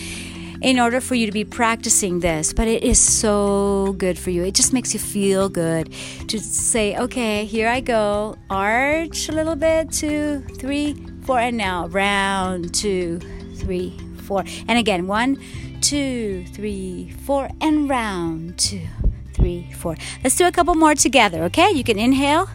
in 0.61 0.79
order 0.79 1.01
for 1.01 1.13
you 1.13 1.25
to 1.25 1.31
be 1.31 1.43
practicing 1.43 2.21
this. 2.21 2.53
But 2.53 2.67
it 2.69 2.83
is 2.83 2.97
so 2.99 3.93
good 3.97 4.17
for 4.17 4.29
you. 4.29 4.43
It 4.45 4.55
just 4.55 4.71
makes 4.71 4.93
you 4.93 4.99
feel 4.99 5.49
good 5.49 5.93
to 6.29 6.39
say, 6.39 6.97
okay, 6.97 7.43
here 7.45 7.67
I 7.67 7.81
go. 7.81 8.37
Arch 8.49 9.27
a 9.27 9.33
little 9.33 9.57
bit, 9.57 9.91
two, 9.91 10.39
three, 10.57 10.95
four, 11.25 11.39
and 11.39 11.57
now 11.57 11.87
round, 11.87 12.73
two, 12.73 13.19
three, 13.55 13.97
four. 14.23 14.43
And 14.67 14.77
again, 14.77 15.07
one, 15.07 15.37
two, 15.81 16.45
three, 16.53 17.13
four, 17.25 17.49
and 17.61 17.89
round, 17.89 18.57
two, 18.57 18.87
three, 19.33 19.71
four. 19.73 19.95
Let's 20.23 20.35
do 20.35 20.47
a 20.47 20.51
couple 20.51 20.75
more 20.75 20.95
together, 20.95 21.43
okay? 21.43 21.71
You 21.71 21.83
can 21.83 21.99
inhale. 21.99 22.49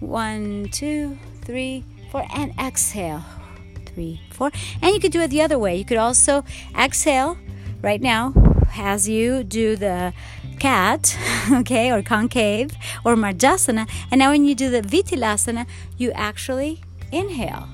One, 0.00 0.68
two, 0.70 1.18
three, 1.42 1.84
four, 2.10 2.26
and 2.34 2.52
exhale 2.58 3.24
three, 3.96 4.20
four. 4.30 4.50
And 4.82 4.94
you 4.94 5.00
could 5.00 5.12
do 5.12 5.22
it 5.22 5.28
the 5.28 5.40
other 5.40 5.58
way. 5.58 5.76
You 5.76 5.84
could 5.84 5.96
also 5.96 6.44
exhale 6.78 7.38
right 7.80 8.00
now 8.00 8.34
as 8.76 9.08
you 9.08 9.42
do 9.42 9.74
the 9.74 10.12
cat, 10.58 11.16
okay, 11.52 11.90
or 11.90 12.02
concave, 12.02 12.72
or 13.04 13.16
Marjasana. 13.16 13.88
And 14.10 14.18
now 14.18 14.30
when 14.30 14.44
you 14.44 14.54
do 14.54 14.68
the 14.68 14.82
Bitilasana, 14.82 15.66
you 15.96 16.12
actually 16.12 16.82
inhale. 17.12 17.68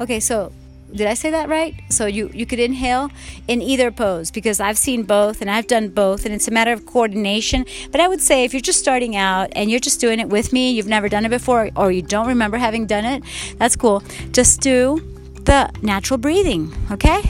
Okay, 0.00 0.20
so 0.20 0.52
did 0.94 1.06
I 1.06 1.14
say 1.14 1.30
that 1.30 1.48
right? 1.48 1.74
So 1.90 2.06
you, 2.06 2.30
you 2.32 2.46
could 2.46 2.60
inhale 2.60 3.10
in 3.48 3.60
either 3.60 3.90
pose 3.90 4.30
because 4.30 4.60
I've 4.60 4.78
seen 4.78 5.02
both 5.02 5.40
and 5.40 5.50
I've 5.50 5.66
done 5.66 5.88
both 5.88 6.24
and 6.24 6.34
it's 6.34 6.48
a 6.48 6.50
matter 6.50 6.72
of 6.72 6.86
coordination. 6.86 7.64
But 7.90 8.00
I 8.00 8.08
would 8.08 8.20
say 8.20 8.44
if 8.44 8.52
you're 8.52 8.60
just 8.60 8.78
starting 8.78 9.16
out 9.16 9.50
and 9.56 9.70
you're 9.70 9.80
just 9.80 10.00
doing 10.00 10.20
it 10.20 10.28
with 10.28 10.52
me, 10.52 10.72
you've 10.72 10.86
never 10.86 11.08
done 11.08 11.24
it 11.24 11.30
before 11.30 11.70
or 11.76 11.90
you 11.90 12.02
don't 12.02 12.28
remember 12.28 12.56
having 12.56 12.86
done 12.86 13.04
it, 13.04 13.22
that's 13.58 13.76
cool. 13.76 14.02
Just 14.32 14.60
do 14.60 15.00
the 15.42 15.70
natural 15.82 16.18
breathing, 16.18 16.72
okay? 16.90 17.20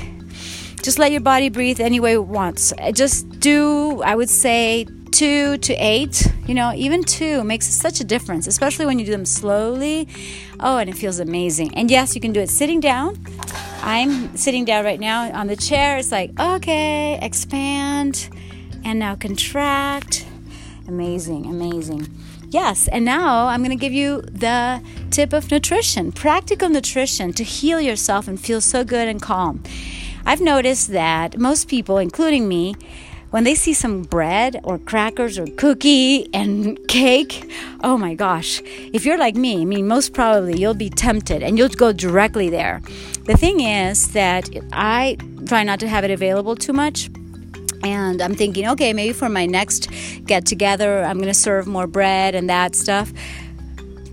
Just 0.83 0.99
let 0.99 1.11
your 1.11 1.21
body 1.21 1.49
breathe 1.49 1.81
any 1.81 1.99
way 1.99 2.12
it 2.12 2.25
wants. 2.25 2.73
Just 2.93 3.40
do, 3.40 4.02
I 4.02 4.14
would 4.14 4.31
say, 4.31 4.87
two 5.12 5.56
to 5.58 5.75
eight, 5.75 6.26
you 6.46 6.54
know, 6.54 6.72
even 6.75 7.02
two 7.02 7.44
makes 7.44 7.66
such 7.66 8.00
a 8.00 8.04
difference, 8.04 8.46
especially 8.46 8.86
when 8.86 8.98
you 8.98 9.06
do 9.06 9.12
them 9.12 9.25
slowly. 9.25 10.08
Oh, 10.60 10.78
and 10.78 10.88
it 10.90 10.96
feels 10.96 11.18
amazing. 11.18 11.75
And 11.75 11.90
yes, 11.90 12.14
you 12.14 12.20
can 12.20 12.32
do 12.32 12.40
it 12.40 12.50
sitting 12.50 12.80
down. 12.80 13.18
I'm 13.82 14.36
sitting 14.36 14.64
down 14.64 14.84
right 14.84 15.00
now 15.00 15.32
on 15.32 15.46
the 15.46 15.56
chair. 15.56 15.98
It's 15.98 16.12
like, 16.12 16.38
okay, 16.38 17.18
expand 17.22 18.28
and 18.84 18.98
now 18.98 19.14
contract. 19.14 20.26
Amazing, 20.88 21.46
amazing. 21.46 22.08
Yes, 22.48 22.86
and 22.88 23.04
now 23.04 23.48
I'm 23.48 23.60
going 23.60 23.76
to 23.76 23.80
give 23.80 23.92
you 23.92 24.22
the 24.22 24.80
tip 25.10 25.32
of 25.32 25.50
nutrition, 25.50 26.12
practical 26.12 26.68
nutrition 26.68 27.32
to 27.32 27.42
heal 27.42 27.80
yourself 27.80 28.28
and 28.28 28.40
feel 28.40 28.60
so 28.60 28.84
good 28.84 29.08
and 29.08 29.20
calm. 29.20 29.62
I've 30.25 30.40
noticed 30.40 30.88
that 30.92 31.38
most 31.38 31.68
people, 31.68 31.98
including 31.98 32.48
me, 32.48 32.75
when 33.30 33.45
they 33.45 33.54
see 33.54 33.73
some 33.75 34.02
bread 34.02 34.61
or 34.64 34.78
crackers 34.78 35.38
or 35.38 35.47
cookie 35.56 36.33
and 36.33 36.78
cake, 36.88 37.50
oh 37.83 37.97
my 37.97 38.14
gosh, 38.14 38.62
if 38.92 39.04
you're 39.04 39.18
like 39.18 39.35
me, 39.35 39.62
I 39.62 39.64
mean, 39.64 39.87
most 39.87 40.12
probably 40.12 40.59
you'll 40.59 40.75
be 40.75 40.90
tempted 40.90 41.42
and 41.42 41.59
you'll 41.59 41.68
go 41.68 41.92
directly 41.92 42.49
there. 42.49 42.80
The 43.25 43.37
thing 43.37 43.61
is 43.61 44.12
that 44.12 44.49
I 44.73 45.16
try 45.47 45.64
not 45.64 45.80
to 45.80 45.88
have 45.88 46.04
it 46.04 46.11
available 46.11 46.56
too 46.56 46.73
much. 46.73 47.11
And 47.83 48.21
I'm 48.23 48.35
thinking, 48.35 48.66
okay, 48.68 48.92
maybe 48.92 49.12
for 49.12 49.28
my 49.28 49.47
next 49.47 49.90
get 50.25 50.47
together, 50.47 51.04
I'm 51.04 51.18
going 51.18 51.28
to 51.28 51.35
serve 51.35 51.66
more 51.66 51.87
bread 51.87 52.35
and 52.35 52.49
that 52.49 52.75
stuff. 52.75 53.12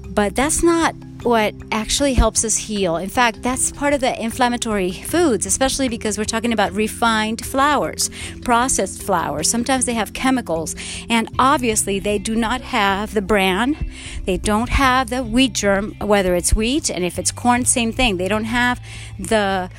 But 0.10 0.36
that's 0.36 0.62
not 0.62 0.93
what 1.24 1.56
actually 1.72 2.13
helps 2.13 2.44
us 2.44 2.58
heal. 2.58 2.98
In 2.98 3.10
fact, 3.10 3.42
that's 3.42 3.72
part 3.72 3.94
of 3.94 4.01
the 4.01 4.22
inflammatory 4.22 4.92
foods, 4.92 5.46
especially 5.46 5.88
because 5.88 6.18
we're 6.18 6.25
talking 6.25 6.51
about 6.51 6.74
refined 6.74 7.46
flours, 7.46 8.10
processed 8.42 9.01
flours. 9.03 9.50
Sometimes 9.50 9.86
they 9.86 9.94
have 9.94 10.13
chemicals, 10.13 10.75
and 11.10 11.30
obviously 11.39 12.00
they 12.00 12.20
do 12.20 12.36
not 12.36 12.62
have 12.62 13.13
the 13.13 13.22
bran. 13.22 13.89
They 14.25 14.38
don't 14.38 14.70
have 14.70 15.10
the 15.10 15.24
wheat 15.24 15.53
germ, 15.53 15.96
whether 16.00 16.36
it's 16.36 16.53
wheat, 16.53 16.89
and 16.89 17.03
if 17.03 17.18
it's 17.18 17.32
corn, 17.32 17.65
same 17.65 17.94
thing. 17.94 18.18
They 18.18 18.27
don't 18.27 18.46
have 18.46 18.82
the 19.18 19.70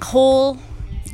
whole 0.00 0.58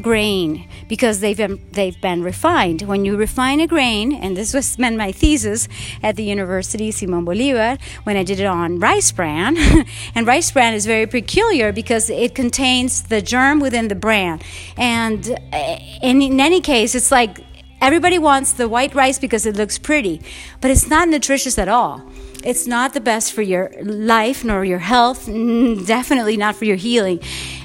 grain 0.00 0.68
because 0.92 1.20
they've 1.20 1.38
been, 1.38 1.58
they've 1.72 1.98
been 2.02 2.22
refined. 2.22 2.82
When 2.82 3.06
you 3.06 3.16
refine 3.16 3.60
a 3.60 3.66
grain, 3.66 4.12
and 4.12 4.36
this 4.36 4.52
was 4.52 4.78
meant 4.78 4.98
my 4.98 5.10
thesis 5.10 5.66
at 6.02 6.16
the 6.16 6.22
University 6.22 6.90
Simon 6.90 7.24
Bolivar 7.24 7.78
when 8.04 8.18
I 8.18 8.22
did 8.22 8.38
it 8.38 8.44
on 8.44 8.78
rice 8.78 9.10
bran, 9.10 9.56
and 10.14 10.26
rice 10.26 10.50
bran 10.50 10.74
is 10.74 10.84
very 10.84 11.06
peculiar 11.06 11.72
because 11.72 12.10
it 12.10 12.34
contains 12.34 13.04
the 13.04 13.22
germ 13.22 13.58
within 13.58 13.88
the 13.88 13.94
bran, 13.94 14.42
and 14.76 15.30
uh, 15.30 15.78
in, 16.02 16.20
in 16.20 16.38
any 16.38 16.60
case, 16.60 16.94
it's 16.94 17.10
like 17.10 17.40
everybody 17.80 18.18
wants 18.18 18.52
the 18.52 18.68
white 18.68 18.94
rice 18.94 19.18
because 19.18 19.46
it 19.46 19.56
looks 19.56 19.78
pretty, 19.78 20.20
but 20.60 20.70
it's 20.70 20.90
not 20.90 21.08
nutritious 21.08 21.58
at 21.58 21.68
all 21.68 22.02
it's 22.44 22.66
not 22.66 22.92
the 22.92 23.00
best 23.00 23.32
for 23.32 23.42
your 23.42 23.70
life 23.82 24.44
nor 24.44 24.64
your 24.64 24.80
health, 24.80 25.26
definitely 25.26 26.36
not 26.36 26.56
for 26.56 26.64
your 26.64 26.76
healing. 26.76 27.20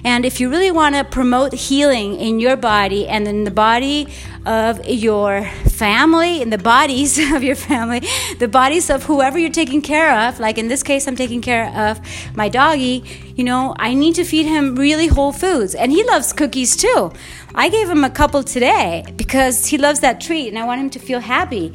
And 0.07 0.23
if 0.23 0.39
you 0.39 0.49
really 0.49 0.71
want 0.71 0.95
to 0.95 1.03
promote 1.03 1.51
healing 1.51 2.15
in 2.15 2.39
your 2.39 2.55
body 2.55 3.09
and 3.09 3.27
in 3.27 3.43
the 3.43 3.51
body 3.51 4.07
of 4.45 4.87
your 4.87 5.43
family, 5.67 6.41
in 6.41 6.49
the 6.49 6.57
bodies 6.57 7.19
of 7.33 7.43
your 7.43 7.57
family, 7.57 7.99
the 8.39 8.47
bodies 8.47 8.89
of 8.89 9.03
whoever 9.03 9.37
you're 9.37 9.49
taking 9.49 9.81
care 9.81 10.17
of, 10.17 10.39
like 10.39 10.57
in 10.57 10.69
this 10.69 10.81
case, 10.81 11.09
I'm 11.09 11.17
taking 11.17 11.41
care 11.41 11.67
of 11.75 11.99
my 12.37 12.47
doggy, 12.47 13.03
you 13.35 13.43
know, 13.43 13.75
I 13.79 13.93
need 13.95 14.15
to 14.15 14.23
feed 14.23 14.45
him 14.45 14.77
really 14.77 15.07
whole 15.07 15.33
foods. 15.33 15.75
And 15.75 15.91
he 15.91 16.05
loves 16.05 16.31
cookies 16.31 16.77
too. 16.77 17.11
I 17.53 17.67
gave 17.67 17.89
him 17.89 18.05
a 18.05 18.09
couple 18.09 18.43
today 18.43 19.03
because 19.17 19.65
he 19.65 19.77
loves 19.77 19.99
that 19.99 20.21
treat 20.21 20.47
and 20.47 20.57
I 20.57 20.63
want 20.63 20.79
him 20.79 20.89
to 20.91 20.99
feel 20.99 21.19
happy 21.19 21.73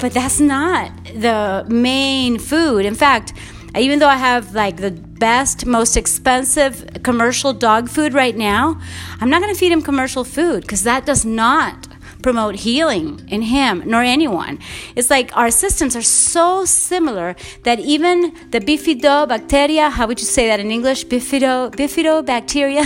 but 0.00 0.14
that's 0.14 0.40
not 0.40 0.90
the 1.14 1.66
main 1.68 2.38
food. 2.38 2.86
In 2.86 2.94
fact, 2.94 3.34
even 3.76 3.98
though 3.98 4.08
I 4.08 4.16
have 4.16 4.54
like 4.54 4.76
the 4.78 4.90
best, 4.90 5.66
most 5.66 5.96
expensive 5.96 7.02
commercial 7.02 7.52
dog 7.52 7.88
food 7.88 8.14
right 8.14 8.36
now, 8.36 8.80
I'm 9.20 9.30
not 9.30 9.40
going 9.42 9.52
to 9.52 9.58
feed 9.58 9.72
him 9.72 9.82
commercial 9.82 10.24
food 10.24 10.62
because 10.62 10.82
that 10.84 11.06
does 11.06 11.24
not 11.24 11.88
promote 12.22 12.54
healing 12.56 13.26
in 13.28 13.42
him 13.42 13.82
nor 13.86 14.02
anyone. 14.02 14.58
It's 14.96 15.10
like 15.10 15.36
our 15.36 15.50
systems 15.50 15.96
are 15.96 16.02
so 16.02 16.64
similar 16.64 17.36
that 17.64 17.80
even 17.80 18.34
the 18.50 18.60
bifidobacteria, 18.60 19.90
how 19.90 20.06
would 20.06 20.20
you 20.20 20.26
say 20.26 20.46
that 20.48 20.60
in 20.60 20.70
English? 20.70 21.06
Bifido, 21.06 21.70
bifidobacteria. 21.74 22.84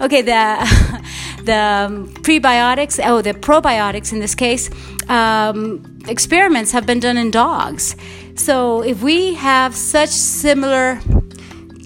okay, 0.00 0.22
the 0.22 1.02
the 1.44 1.54
um, 1.54 2.08
prebiotics, 2.22 3.00
oh, 3.04 3.20
the 3.20 3.34
probiotics 3.34 4.12
in 4.12 4.18
this 4.18 4.34
case, 4.34 4.70
um, 5.08 5.98
experiments 6.08 6.72
have 6.72 6.86
been 6.86 7.00
done 7.00 7.16
in 7.16 7.30
dogs. 7.30 7.96
So 8.36 8.82
if 8.82 9.02
we 9.02 9.34
have 9.34 9.74
such 9.74 10.10
similar 10.10 11.00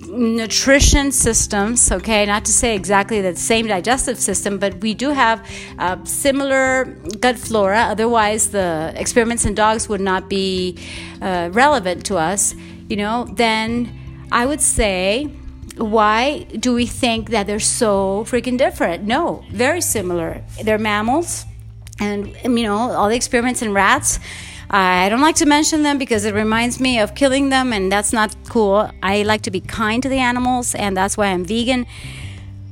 nutrition 0.09 1.13
systems, 1.13 1.93
okay, 1.93 2.25
not 2.27 2.45
to 2.47 2.53
say 2.53 2.75
exactly 2.75 3.21
the 3.21 3.37
same 3.37 3.67
digestive 3.67 4.19
system, 4.19 4.59
but 4.59 4.81
we 4.81 4.95
do 4.95 5.11
have 5.11 5.47
uh, 5.79 6.03
similar 6.05 6.85
gut 7.21 7.39
flora. 7.39 7.81
Otherwise, 7.91 8.51
the 8.51 8.93
experiments 8.97 9.45
in 9.45 9.55
dogs 9.55 9.89
would 9.89 10.01
not 10.01 10.29
be 10.29 10.79
uh, 11.21 11.51
relevant 11.53 12.07
to 12.07 12.17
us, 12.17 12.55
you 12.89 12.97
know, 12.97 13.27
then 13.35 13.93
I 14.33 14.47
would 14.47 14.61
say 14.61 15.31
why 15.77 16.41
do 16.59 16.75
we 16.75 16.87
think 16.87 17.31
that 17.31 17.47
they're 17.47 17.61
so 17.61 18.25
freaking 18.29 18.59
different? 18.59 19.05
No, 19.05 19.45
very 19.53 19.81
similar. 19.81 20.43
They're 20.63 20.79
mammals 20.79 21.45
and 22.01 22.37
you 22.45 22.63
know 22.63 22.77
all 22.77 23.09
the 23.09 23.17
experiments 23.17 23.63
in 23.63 23.73
rats 23.73 24.21
I 24.71 25.09
don't 25.09 25.23
like 25.23 25.37
to 25.37 25.47
mention 25.47 25.83
them 25.83 25.97
because 25.97 26.27
it 26.27 26.35
reminds 26.35 26.79
me 26.79 26.99
of 26.99 27.15
killing 27.15 27.49
them, 27.49 27.73
and 27.73 27.91
that's 27.91 28.13
not 28.13 28.37
cool. 28.49 28.91
I 29.03 29.23
like 29.23 29.43
to 29.43 29.51
be 29.51 29.61
kind 29.61 30.03
to 30.03 30.09
the 30.09 30.19
animals, 30.19 30.75
and 30.75 30.97
that's 30.97 31.17
why 31.17 31.29
I'm 31.29 31.45
vegan. 31.45 31.87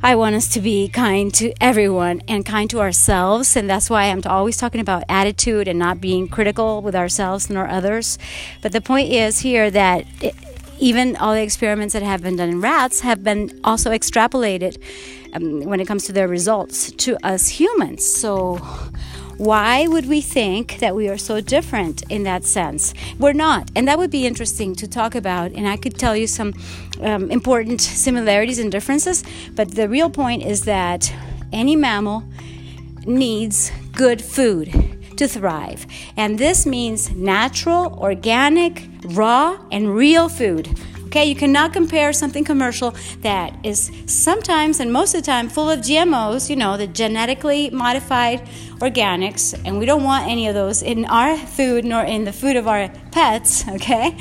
I 0.02 0.14
want 0.14 0.34
us 0.34 0.46
to 0.50 0.60
be 0.60 0.88
kind 0.88 1.32
to 1.34 1.54
everyone 1.58 2.20
and 2.28 2.44
kind 2.44 2.68
to 2.70 2.80
ourselves, 2.80 3.56
and 3.56 3.68
that's 3.68 3.88
why 3.88 4.04
I'm 4.04 4.20
always 4.26 4.58
talking 4.58 4.80
about 4.80 5.04
attitude 5.08 5.68
and 5.68 5.78
not 5.78 6.00
being 6.02 6.28
critical 6.28 6.82
with 6.82 6.94
ourselves 6.94 7.48
nor 7.48 7.66
others. 7.66 8.18
But 8.60 8.72
the 8.72 8.82
point 8.82 9.10
is 9.10 9.40
here 9.40 9.70
that 9.70 10.04
it, 10.20 10.34
even 10.78 11.16
all 11.16 11.32
the 11.32 11.42
experiments 11.42 11.94
that 11.94 12.02
have 12.02 12.22
been 12.22 12.36
done 12.36 12.50
in 12.50 12.60
rats 12.60 13.00
have 13.00 13.24
been 13.24 13.58
also 13.64 13.90
extrapolated 13.90 14.76
um, 15.32 15.62
when 15.62 15.80
it 15.80 15.86
comes 15.86 16.04
to 16.04 16.12
their 16.12 16.28
results 16.28 16.92
to 16.92 17.16
us 17.26 17.48
humans. 17.48 18.04
So 18.04 18.60
why 19.38 19.86
would 19.86 20.08
we 20.08 20.20
think 20.20 20.78
that 20.78 20.94
we 20.94 21.08
are 21.08 21.18
so 21.18 21.40
different 21.40 22.02
in 22.10 22.22
that 22.22 22.44
sense? 22.44 22.94
We're 23.18 23.34
not. 23.34 23.70
And 23.76 23.86
that 23.88 23.98
would 23.98 24.10
be 24.10 24.26
interesting 24.26 24.74
to 24.76 24.88
talk 24.88 25.14
about. 25.14 25.52
And 25.52 25.68
I 25.68 25.76
could 25.76 25.98
tell 25.98 26.16
you 26.16 26.26
some 26.26 26.54
um, 27.00 27.30
important 27.30 27.80
similarities 27.80 28.58
and 28.58 28.72
differences. 28.72 29.24
But 29.54 29.74
the 29.74 29.88
real 29.88 30.10
point 30.10 30.42
is 30.42 30.64
that 30.64 31.12
any 31.52 31.76
mammal 31.76 32.24
needs 33.04 33.70
good 33.92 34.22
food 34.22 34.72
to 35.16 35.28
thrive. 35.28 35.86
And 36.16 36.38
this 36.38 36.66
means 36.66 37.10
natural, 37.10 37.98
organic, 37.98 38.88
raw, 39.04 39.58
and 39.70 39.94
real 39.94 40.28
food. 40.28 40.78
Okay, 41.06 41.24
you 41.24 41.36
cannot 41.36 41.72
compare 41.72 42.12
something 42.12 42.42
commercial 42.42 42.94
that 43.20 43.56
is 43.64 43.92
sometimes 44.06 44.80
and 44.80 44.92
most 44.92 45.14
of 45.14 45.22
the 45.22 45.26
time 45.26 45.48
full 45.48 45.70
of 45.70 45.78
GMOs, 45.78 46.50
you 46.50 46.56
know, 46.56 46.76
the 46.76 46.88
genetically 46.88 47.70
modified 47.70 48.40
organics, 48.80 49.54
and 49.64 49.78
we 49.78 49.86
don't 49.86 50.02
want 50.02 50.28
any 50.28 50.48
of 50.48 50.54
those 50.54 50.82
in 50.82 51.04
our 51.04 51.36
food 51.38 51.84
nor 51.84 52.02
in 52.02 52.24
the 52.24 52.32
food 52.32 52.56
of 52.56 52.66
our 52.66 52.88
pets, 53.12 53.66
okay? 53.76 54.16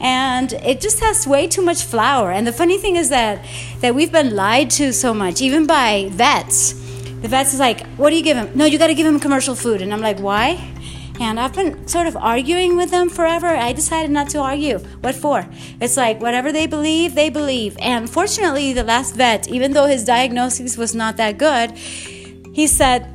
And 0.00 0.54
it 0.54 0.80
just 0.80 1.00
has 1.00 1.26
way 1.26 1.46
too 1.46 1.62
much 1.62 1.84
flour. 1.84 2.32
And 2.32 2.46
the 2.46 2.52
funny 2.52 2.78
thing 2.78 2.96
is 2.96 3.10
that 3.10 3.44
that 3.80 3.94
we've 3.94 4.10
been 4.10 4.34
lied 4.34 4.70
to 4.70 4.92
so 4.92 5.12
much, 5.12 5.42
even 5.42 5.66
by 5.66 6.08
vets. 6.12 6.72
The 7.20 7.28
vets 7.28 7.52
is 7.52 7.60
like, 7.60 7.86
"What 7.98 8.10
do 8.10 8.16
you 8.16 8.22
give 8.22 8.38
him?" 8.38 8.50
No, 8.54 8.64
you 8.64 8.78
got 8.78 8.88
to 8.88 8.94
give 8.94 9.06
him 9.06 9.20
commercial 9.20 9.54
food. 9.54 9.82
And 9.82 9.92
I'm 9.92 10.00
like, 10.00 10.18
"Why?" 10.18 10.71
And 11.20 11.38
I've 11.38 11.52
been 11.52 11.86
sort 11.86 12.06
of 12.06 12.16
arguing 12.16 12.76
with 12.76 12.90
them 12.90 13.08
forever. 13.08 13.46
I 13.46 13.72
decided 13.72 14.10
not 14.10 14.28
to 14.30 14.38
argue. 14.38 14.78
What 14.78 15.14
for? 15.14 15.46
It's 15.80 15.96
like 15.96 16.20
whatever 16.20 16.52
they 16.52 16.66
believe, 16.66 17.14
they 17.14 17.30
believe. 17.30 17.76
And 17.80 18.08
fortunately, 18.10 18.72
the 18.72 18.84
last 18.84 19.14
vet, 19.14 19.48
even 19.48 19.72
though 19.72 19.86
his 19.86 20.04
diagnosis 20.04 20.76
was 20.76 20.94
not 20.94 21.16
that 21.18 21.38
good, 21.38 21.72
he 21.72 22.66
said, 22.66 23.08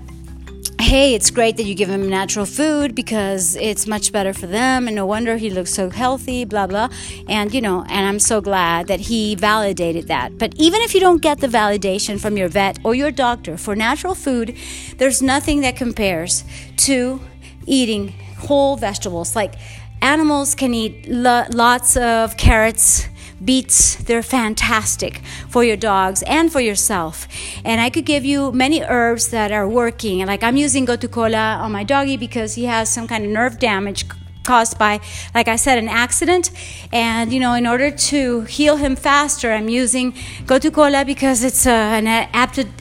hey, 0.79 1.15
it's 1.15 1.31
great 1.31 1.57
that 1.57 1.63
you 1.63 1.75
give 1.75 1.89
him 1.89 2.07
natural 2.07 2.45
food 2.45 2.95
because 2.95 3.55
it's 3.57 3.87
much 3.87 4.11
better 4.13 4.31
for 4.31 4.47
them, 4.47 4.87
and 4.87 4.95
no 4.95 5.05
wonder 5.05 5.35
he 5.35 5.49
looks 5.49 5.73
so 5.73 5.89
healthy, 5.89 6.45
blah, 6.45 6.67
blah. 6.67 6.87
And, 7.27 7.53
you 7.53 7.61
know, 7.61 7.83
and 7.89 8.07
I'm 8.07 8.19
so 8.19 8.39
glad 8.41 8.87
that 8.87 9.01
he 9.01 9.35
validated 9.35 10.07
that. 10.07 10.37
But 10.37 10.53
even 10.55 10.81
if 10.81 10.93
you 10.93 11.01
don't 11.01 11.21
get 11.21 11.39
the 11.39 11.47
validation 11.47 12.19
from 12.19 12.37
your 12.37 12.47
vet 12.47 12.79
or 12.85 12.95
your 12.95 13.11
doctor 13.11 13.57
for 13.57 13.75
natural 13.75 14.15
food, 14.15 14.55
there's 14.97 15.21
nothing 15.21 15.61
that 15.61 15.75
compares 15.75 16.45
to 16.77 17.19
eating 17.67 18.13
whole 18.39 18.77
vegetables. 18.77 19.35
Like 19.35 19.53
animals 20.01 20.55
can 20.55 20.73
eat 20.73 21.07
lo- 21.07 21.45
lots 21.51 21.97
of 21.97 22.37
carrots 22.37 23.07
beets 23.43 23.95
they're 24.05 24.23
fantastic 24.23 25.21
for 25.47 25.63
your 25.63 25.77
dogs 25.77 26.23
and 26.23 26.51
for 26.51 26.59
yourself 26.59 27.27
and 27.63 27.79
i 27.79 27.87
could 27.87 28.03
give 28.03 28.25
you 28.25 28.51
many 28.51 28.81
herbs 28.81 29.29
that 29.29 29.51
are 29.51 29.67
working 29.69 30.25
like 30.25 30.41
i'm 30.41 30.57
using 30.57 30.87
gotu 30.87 31.09
kola 31.11 31.59
on 31.61 31.71
my 31.71 31.83
doggy 31.83 32.17
because 32.17 32.55
he 32.55 32.65
has 32.65 32.91
some 32.91 33.07
kind 33.07 33.23
of 33.23 33.29
nerve 33.29 33.59
damage 33.59 34.05
caused 34.47 34.79
by, 34.79 34.99
like 35.35 35.49
I 35.49 35.57
said, 35.57 35.77
an 35.77 35.89
accident. 35.89 36.49
And, 36.91 37.31
you 37.33 37.39
know, 37.39 37.53
in 37.53 37.67
order 37.67 37.91
to 37.91 38.41
heal 38.41 38.77
him 38.77 38.95
faster, 38.95 39.51
I'm 39.51 39.69
using 39.69 40.13
Gotu 40.45 40.73
kola 40.73 41.03
because 41.05 41.43
it's 41.43 41.67
uh, 41.67 41.71
an 41.71 42.07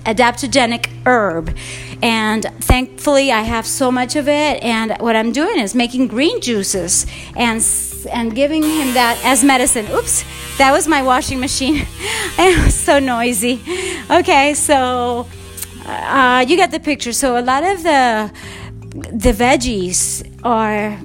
adaptogenic 0.05 0.85
herb. 1.05 1.55
And 2.03 2.45
thankfully, 2.61 3.33
I 3.33 3.43
have 3.43 3.67
so 3.67 3.91
much 3.91 4.17
of 4.17 4.29
it. 4.29 4.63
And 4.63 4.97
what 4.99 5.17
I'm 5.17 5.33
doing 5.33 5.59
is 5.59 5.75
making 5.75 6.09
green 6.09 6.41
juices 6.41 7.07
and 7.37 7.65
and 8.13 8.35
giving 8.35 8.63
him 8.63 8.95
that 8.95 9.21
as 9.25 9.43
medicine. 9.43 9.87
Oops, 9.91 10.25
that 10.59 10.73
was 10.73 10.87
my 10.87 11.03
washing 11.03 11.41
machine. 11.41 11.87
it 12.39 12.65
was 12.65 12.75
so 12.75 12.99
noisy. 12.99 13.61
Okay, 14.11 14.55
so 14.55 15.27
uh, 15.87 16.45
you 16.47 16.57
get 16.57 16.71
the 16.71 16.81
picture. 16.81 17.13
So 17.13 17.39
a 17.39 17.43
lot 17.43 17.65
of 17.65 17.83
the 17.83 18.33
the 19.13 19.33
veggies 19.33 20.25
are 20.45 20.99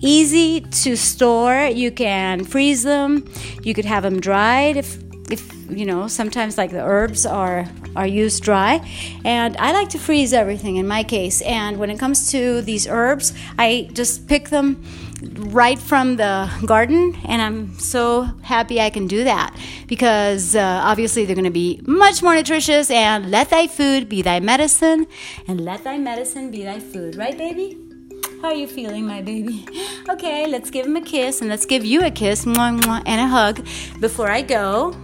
easy 0.00 0.60
to 0.60 0.96
store. 0.96 1.66
You 1.66 1.90
can 1.90 2.44
freeze 2.44 2.82
them. 2.82 3.28
You 3.62 3.74
could 3.74 3.84
have 3.84 4.02
them 4.02 4.20
dried 4.20 4.76
if 4.76 4.98
if 5.30 5.42
you 5.70 5.86
know 5.86 6.06
sometimes 6.06 6.56
like 6.56 6.70
the 6.70 6.82
herbs 6.82 7.26
are 7.26 7.66
are 7.96 8.06
used 8.06 8.42
dry 8.42 8.80
and 9.24 9.56
i 9.56 9.72
like 9.72 9.88
to 9.88 9.98
freeze 9.98 10.32
everything 10.32 10.76
in 10.76 10.86
my 10.86 11.02
case 11.02 11.40
and 11.42 11.78
when 11.78 11.90
it 11.90 11.98
comes 11.98 12.30
to 12.30 12.60
these 12.62 12.86
herbs 12.86 13.32
i 13.58 13.88
just 13.92 14.26
pick 14.28 14.50
them 14.50 14.82
right 15.22 15.78
from 15.78 16.16
the 16.16 16.50
garden, 16.66 17.16
and 17.26 17.40
I'm 17.40 17.78
so 17.78 18.22
happy 18.42 18.80
I 18.80 18.90
can 18.90 19.06
do 19.06 19.24
that 19.24 19.56
because 19.86 20.54
uh, 20.54 20.80
obviously 20.84 21.24
they're 21.24 21.34
going 21.34 21.44
to 21.44 21.50
be 21.50 21.80
much 21.86 22.22
more 22.22 22.34
nutritious. 22.34 22.90
And 22.90 23.30
let 23.30 23.50
thy 23.50 23.66
food 23.66 24.08
be 24.08 24.22
thy 24.22 24.40
medicine, 24.40 25.06
and 25.46 25.64
let 25.64 25.84
thy 25.84 25.98
medicine 25.98 26.50
be 26.50 26.64
thy 26.64 26.80
food, 26.80 27.16
right, 27.16 27.36
baby? 27.36 27.78
How 28.42 28.48
are 28.48 28.54
you 28.54 28.68
feeling, 28.68 29.06
my 29.06 29.22
baby? 29.22 29.66
Okay, 30.08 30.46
let's 30.46 30.70
give 30.70 30.86
him 30.86 30.94
a 30.94 31.00
kiss, 31.00 31.40
and 31.40 31.50
let's 31.50 31.66
give 31.66 31.84
you 31.84 32.04
a 32.04 32.12
kiss 32.12 32.44
mwah, 32.44 32.80
mwah, 32.80 33.02
and 33.06 33.20
a 33.20 33.26
hug 33.26 33.66
before 34.00 34.30
I 34.30 34.42
go. 34.42 34.94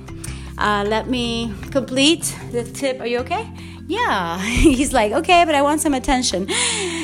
Uh, 0.59 0.85
let 0.87 1.09
me 1.09 1.53
complete 1.71 2.37
the 2.51 2.65
tip. 2.65 3.01
Are 3.01 3.07
you 3.07 3.19
okay? 3.21 3.51
Yeah. 3.87 4.39
He's 4.41 4.93
like, 4.93 5.13
okay, 5.13 5.45
but 5.45 5.55
I 5.55 5.63
want 5.63 5.81
some 5.81 5.95
attention. 5.95 6.49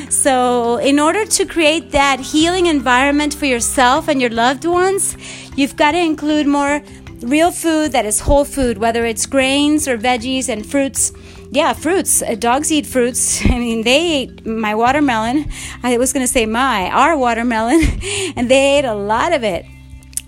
So, 0.09 0.77
in 0.77 0.99
order 0.99 1.25
to 1.25 1.45
create 1.45 1.91
that 1.91 2.19
healing 2.19 2.65
environment 2.65 3.33
for 3.33 3.45
yourself 3.45 4.07
and 4.07 4.19
your 4.19 4.31
loved 4.31 4.65
ones, 4.65 5.15
you've 5.55 5.75
got 5.75 5.91
to 5.91 5.99
include 5.99 6.47
more 6.47 6.81
real 7.21 7.51
food 7.51 7.91
that 7.91 8.05
is 8.05 8.21
whole 8.21 8.45
food, 8.45 8.77
whether 8.77 9.05
it's 9.05 9.25
grains 9.25 9.87
or 9.87 9.97
veggies 9.97 10.49
and 10.49 10.65
fruits. 10.65 11.11
Yeah, 11.51 11.73
fruits. 11.73 12.21
Uh, 12.21 12.35
dogs 12.35 12.71
eat 12.71 12.85
fruits. 12.85 13.43
I 13.45 13.59
mean, 13.59 13.83
they 13.83 14.21
ate 14.21 14.45
my 14.45 14.75
watermelon. 14.75 15.45
I 15.83 15.97
was 15.97 16.13
going 16.13 16.25
to 16.25 16.31
say 16.31 16.45
my, 16.45 16.89
our 16.91 17.17
watermelon, 17.17 17.81
and 18.35 18.49
they 18.49 18.79
ate 18.79 18.85
a 18.85 18.95
lot 18.95 19.33
of 19.33 19.43
it. 19.43 19.65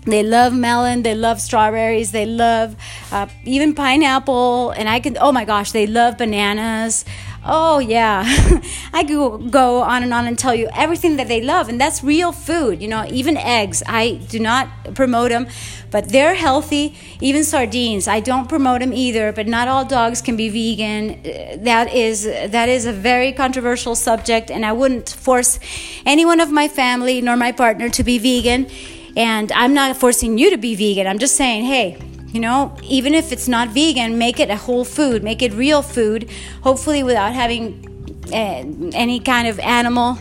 They 0.04 0.24
love 0.24 0.52
melon, 0.52 1.02
they 1.04 1.14
love 1.14 1.40
strawberries, 1.40 2.10
they 2.10 2.26
love 2.26 2.74
uh, 3.12 3.28
even 3.44 3.72
pineapple, 3.72 4.70
and 4.70 4.88
I 4.88 4.98
can, 4.98 5.16
oh 5.20 5.30
my 5.30 5.44
gosh, 5.44 5.70
they 5.70 5.86
love 5.86 6.18
bananas. 6.18 7.04
Oh, 7.44 7.78
yeah. 7.80 8.22
I 8.92 9.02
could 9.04 9.50
go 9.50 9.82
on 9.82 10.02
and 10.02 10.14
on 10.14 10.26
and 10.26 10.38
tell 10.38 10.54
you 10.54 10.68
everything 10.74 11.16
that 11.16 11.26
they 11.28 11.40
love, 11.40 11.68
and 11.68 11.80
that's 11.80 12.02
real 12.02 12.30
food. 12.32 12.80
You 12.80 12.88
know, 12.88 13.04
even 13.10 13.36
eggs. 13.36 13.82
I 13.86 14.14
do 14.28 14.38
not 14.38 14.68
promote 14.94 15.30
them, 15.30 15.48
but 15.90 16.08
they're 16.10 16.34
healthy. 16.34 16.96
Even 17.20 17.42
sardines. 17.42 18.06
I 18.06 18.20
don't 18.20 18.48
promote 18.48 18.80
them 18.80 18.92
either, 18.92 19.32
but 19.32 19.48
not 19.48 19.66
all 19.66 19.84
dogs 19.84 20.22
can 20.22 20.36
be 20.36 20.48
vegan. 20.50 21.20
That 21.64 21.92
is 21.92 22.24
that 22.24 22.68
is 22.68 22.86
a 22.86 22.92
very 22.92 23.32
controversial 23.32 23.96
subject, 23.96 24.48
and 24.48 24.64
I 24.64 24.72
wouldn't 24.72 25.08
force 25.10 25.58
anyone 26.06 26.38
of 26.38 26.52
my 26.52 26.68
family 26.68 27.20
nor 27.20 27.36
my 27.36 27.50
partner 27.50 27.88
to 27.88 28.04
be 28.04 28.18
vegan 28.18 28.68
and 29.16 29.52
I'm 29.52 29.74
not 29.74 29.96
forcing 29.96 30.38
you 30.38 30.50
to 30.50 30.56
be 30.56 30.74
vegan. 30.74 31.06
I'm 31.06 31.18
just 31.18 31.36
saying, 31.36 31.64
hey, 31.64 31.98
you 32.28 32.40
know, 32.40 32.74
even 32.82 33.14
if 33.14 33.30
it's 33.30 33.48
not 33.48 33.68
vegan, 33.68 34.16
make 34.16 34.40
it 34.40 34.48
a 34.48 34.56
whole 34.56 34.84
food, 34.84 35.22
make 35.22 35.42
it 35.42 35.52
real 35.52 35.82
food, 35.82 36.30
hopefully 36.62 37.02
without 37.02 37.34
having 37.34 37.88
uh, 38.32 38.64
any 38.96 39.20
kind 39.20 39.46
of 39.46 39.58
animal 39.60 40.16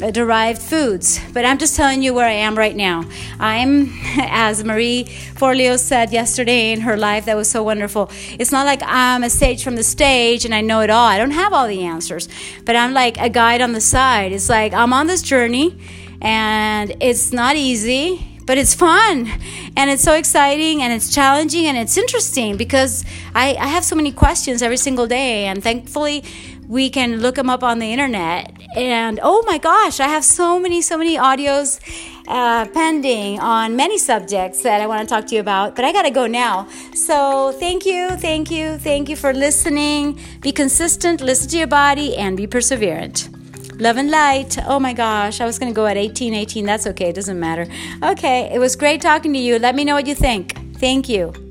uh, 0.00 0.10
derived 0.12 0.62
foods. 0.62 1.18
But 1.32 1.44
I'm 1.44 1.58
just 1.58 1.74
telling 1.74 2.02
you 2.02 2.14
where 2.14 2.26
I 2.26 2.32
am 2.32 2.56
right 2.56 2.76
now. 2.76 3.04
I'm, 3.40 3.90
as 4.18 4.62
Marie 4.62 5.04
Forleo 5.34 5.76
said 5.76 6.12
yesterday 6.12 6.70
in 6.70 6.82
her 6.82 6.96
life, 6.96 7.24
that 7.24 7.34
was 7.36 7.50
so 7.50 7.64
wonderful. 7.64 8.10
It's 8.38 8.52
not 8.52 8.64
like 8.64 8.82
I'm 8.84 9.24
a 9.24 9.30
sage 9.30 9.64
from 9.64 9.74
the 9.74 9.82
stage 9.82 10.44
and 10.44 10.54
I 10.54 10.60
know 10.60 10.82
it 10.82 10.90
all. 10.90 11.06
I 11.06 11.18
don't 11.18 11.32
have 11.32 11.52
all 11.52 11.66
the 11.66 11.82
answers, 11.82 12.28
but 12.64 12.76
I'm 12.76 12.94
like 12.94 13.18
a 13.18 13.28
guide 13.28 13.60
on 13.60 13.72
the 13.72 13.80
side. 13.80 14.30
It's 14.30 14.48
like 14.48 14.72
I'm 14.72 14.92
on 14.92 15.08
this 15.08 15.22
journey 15.22 15.76
and 16.20 16.94
it's 17.00 17.32
not 17.32 17.56
easy 17.56 18.35
but 18.46 18.56
it's 18.56 18.74
fun 18.74 19.28
and 19.76 19.90
it's 19.90 20.02
so 20.02 20.14
exciting 20.14 20.80
and 20.82 20.92
it's 20.92 21.12
challenging 21.12 21.66
and 21.66 21.76
it's 21.76 21.96
interesting 21.98 22.56
because 22.56 23.04
I, 23.34 23.54
I 23.54 23.66
have 23.66 23.84
so 23.84 23.96
many 23.96 24.12
questions 24.12 24.62
every 24.62 24.76
single 24.76 25.06
day 25.06 25.46
and 25.46 25.62
thankfully 25.62 26.24
we 26.68 26.90
can 26.90 27.18
look 27.20 27.36
them 27.36 27.48
up 27.48 27.62
on 27.62 27.78
the 27.78 27.92
internet. 27.92 28.52
And 28.74 29.20
oh 29.22 29.42
my 29.46 29.58
gosh 29.58 30.00
i 30.00 30.08
have 30.08 30.24
so 30.24 30.60
many 30.60 30.82
so 30.82 30.98
many 30.98 31.16
audios 31.16 31.80
uh, 32.28 32.66
pending 32.66 33.40
on 33.40 33.76
many 33.76 33.96
subjects 33.96 34.62
that 34.62 34.80
i 34.80 34.86
want 34.86 35.08
to 35.08 35.14
talk 35.14 35.26
to 35.26 35.34
you 35.34 35.40
about 35.40 35.76
but 35.76 35.84
i 35.84 35.92
gotta 35.92 36.10
go 36.10 36.26
now. 36.26 36.68
So 36.94 37.52
thank 37.52 37.86
you 37.86 38.10
thank 38.16 38.50
you 38.50 38.78
thank 38.78 39.08
you 39.08 39.16
for 39.16 39.32
listening. 39.32 40.18
Be 40.40 40.52
consistent 40.52 41.20
listen 41.20 41.48
to 41.50 41.58
your 41.58 41.68
body 41.68 42.16
and 42.16 42.36
be 42.36 42.46
perseverant 42.46 43.35
Love 43.78 43.98
and 43.98 44.10
light. 44.10 44.56
Oh 44.66 44.80
my 44.80 44.94
gosh, 44.94 45.40
I 45.40 45.44
was 45.44 45.58
going 45.58 45.70
to 45.70 45.76
go 45.76 45.86
at 45.86 45.96
18, 45.96 46.32
18. 46.32 46.64
That's 46.64 46.86
okay. 46.86 47.10
It 47.10 47.14
doesn't 47.14 47.38
matter. 47.38 47.66
Okay, 48.02 48.50
it 48.52 48.58
was 48.58 48.74
great 48.74 49.02
talking 49.02 49.32
to 49.34 49.38
you. 49.38 49.58
Let 49.58 49.74
me 49.74 49.84
know 49.84 49.94
what 49.94 50.06
you 50.06 50.14
think. 50.14 50.56
Thank 50.78 51.08
you. 51.08 51.45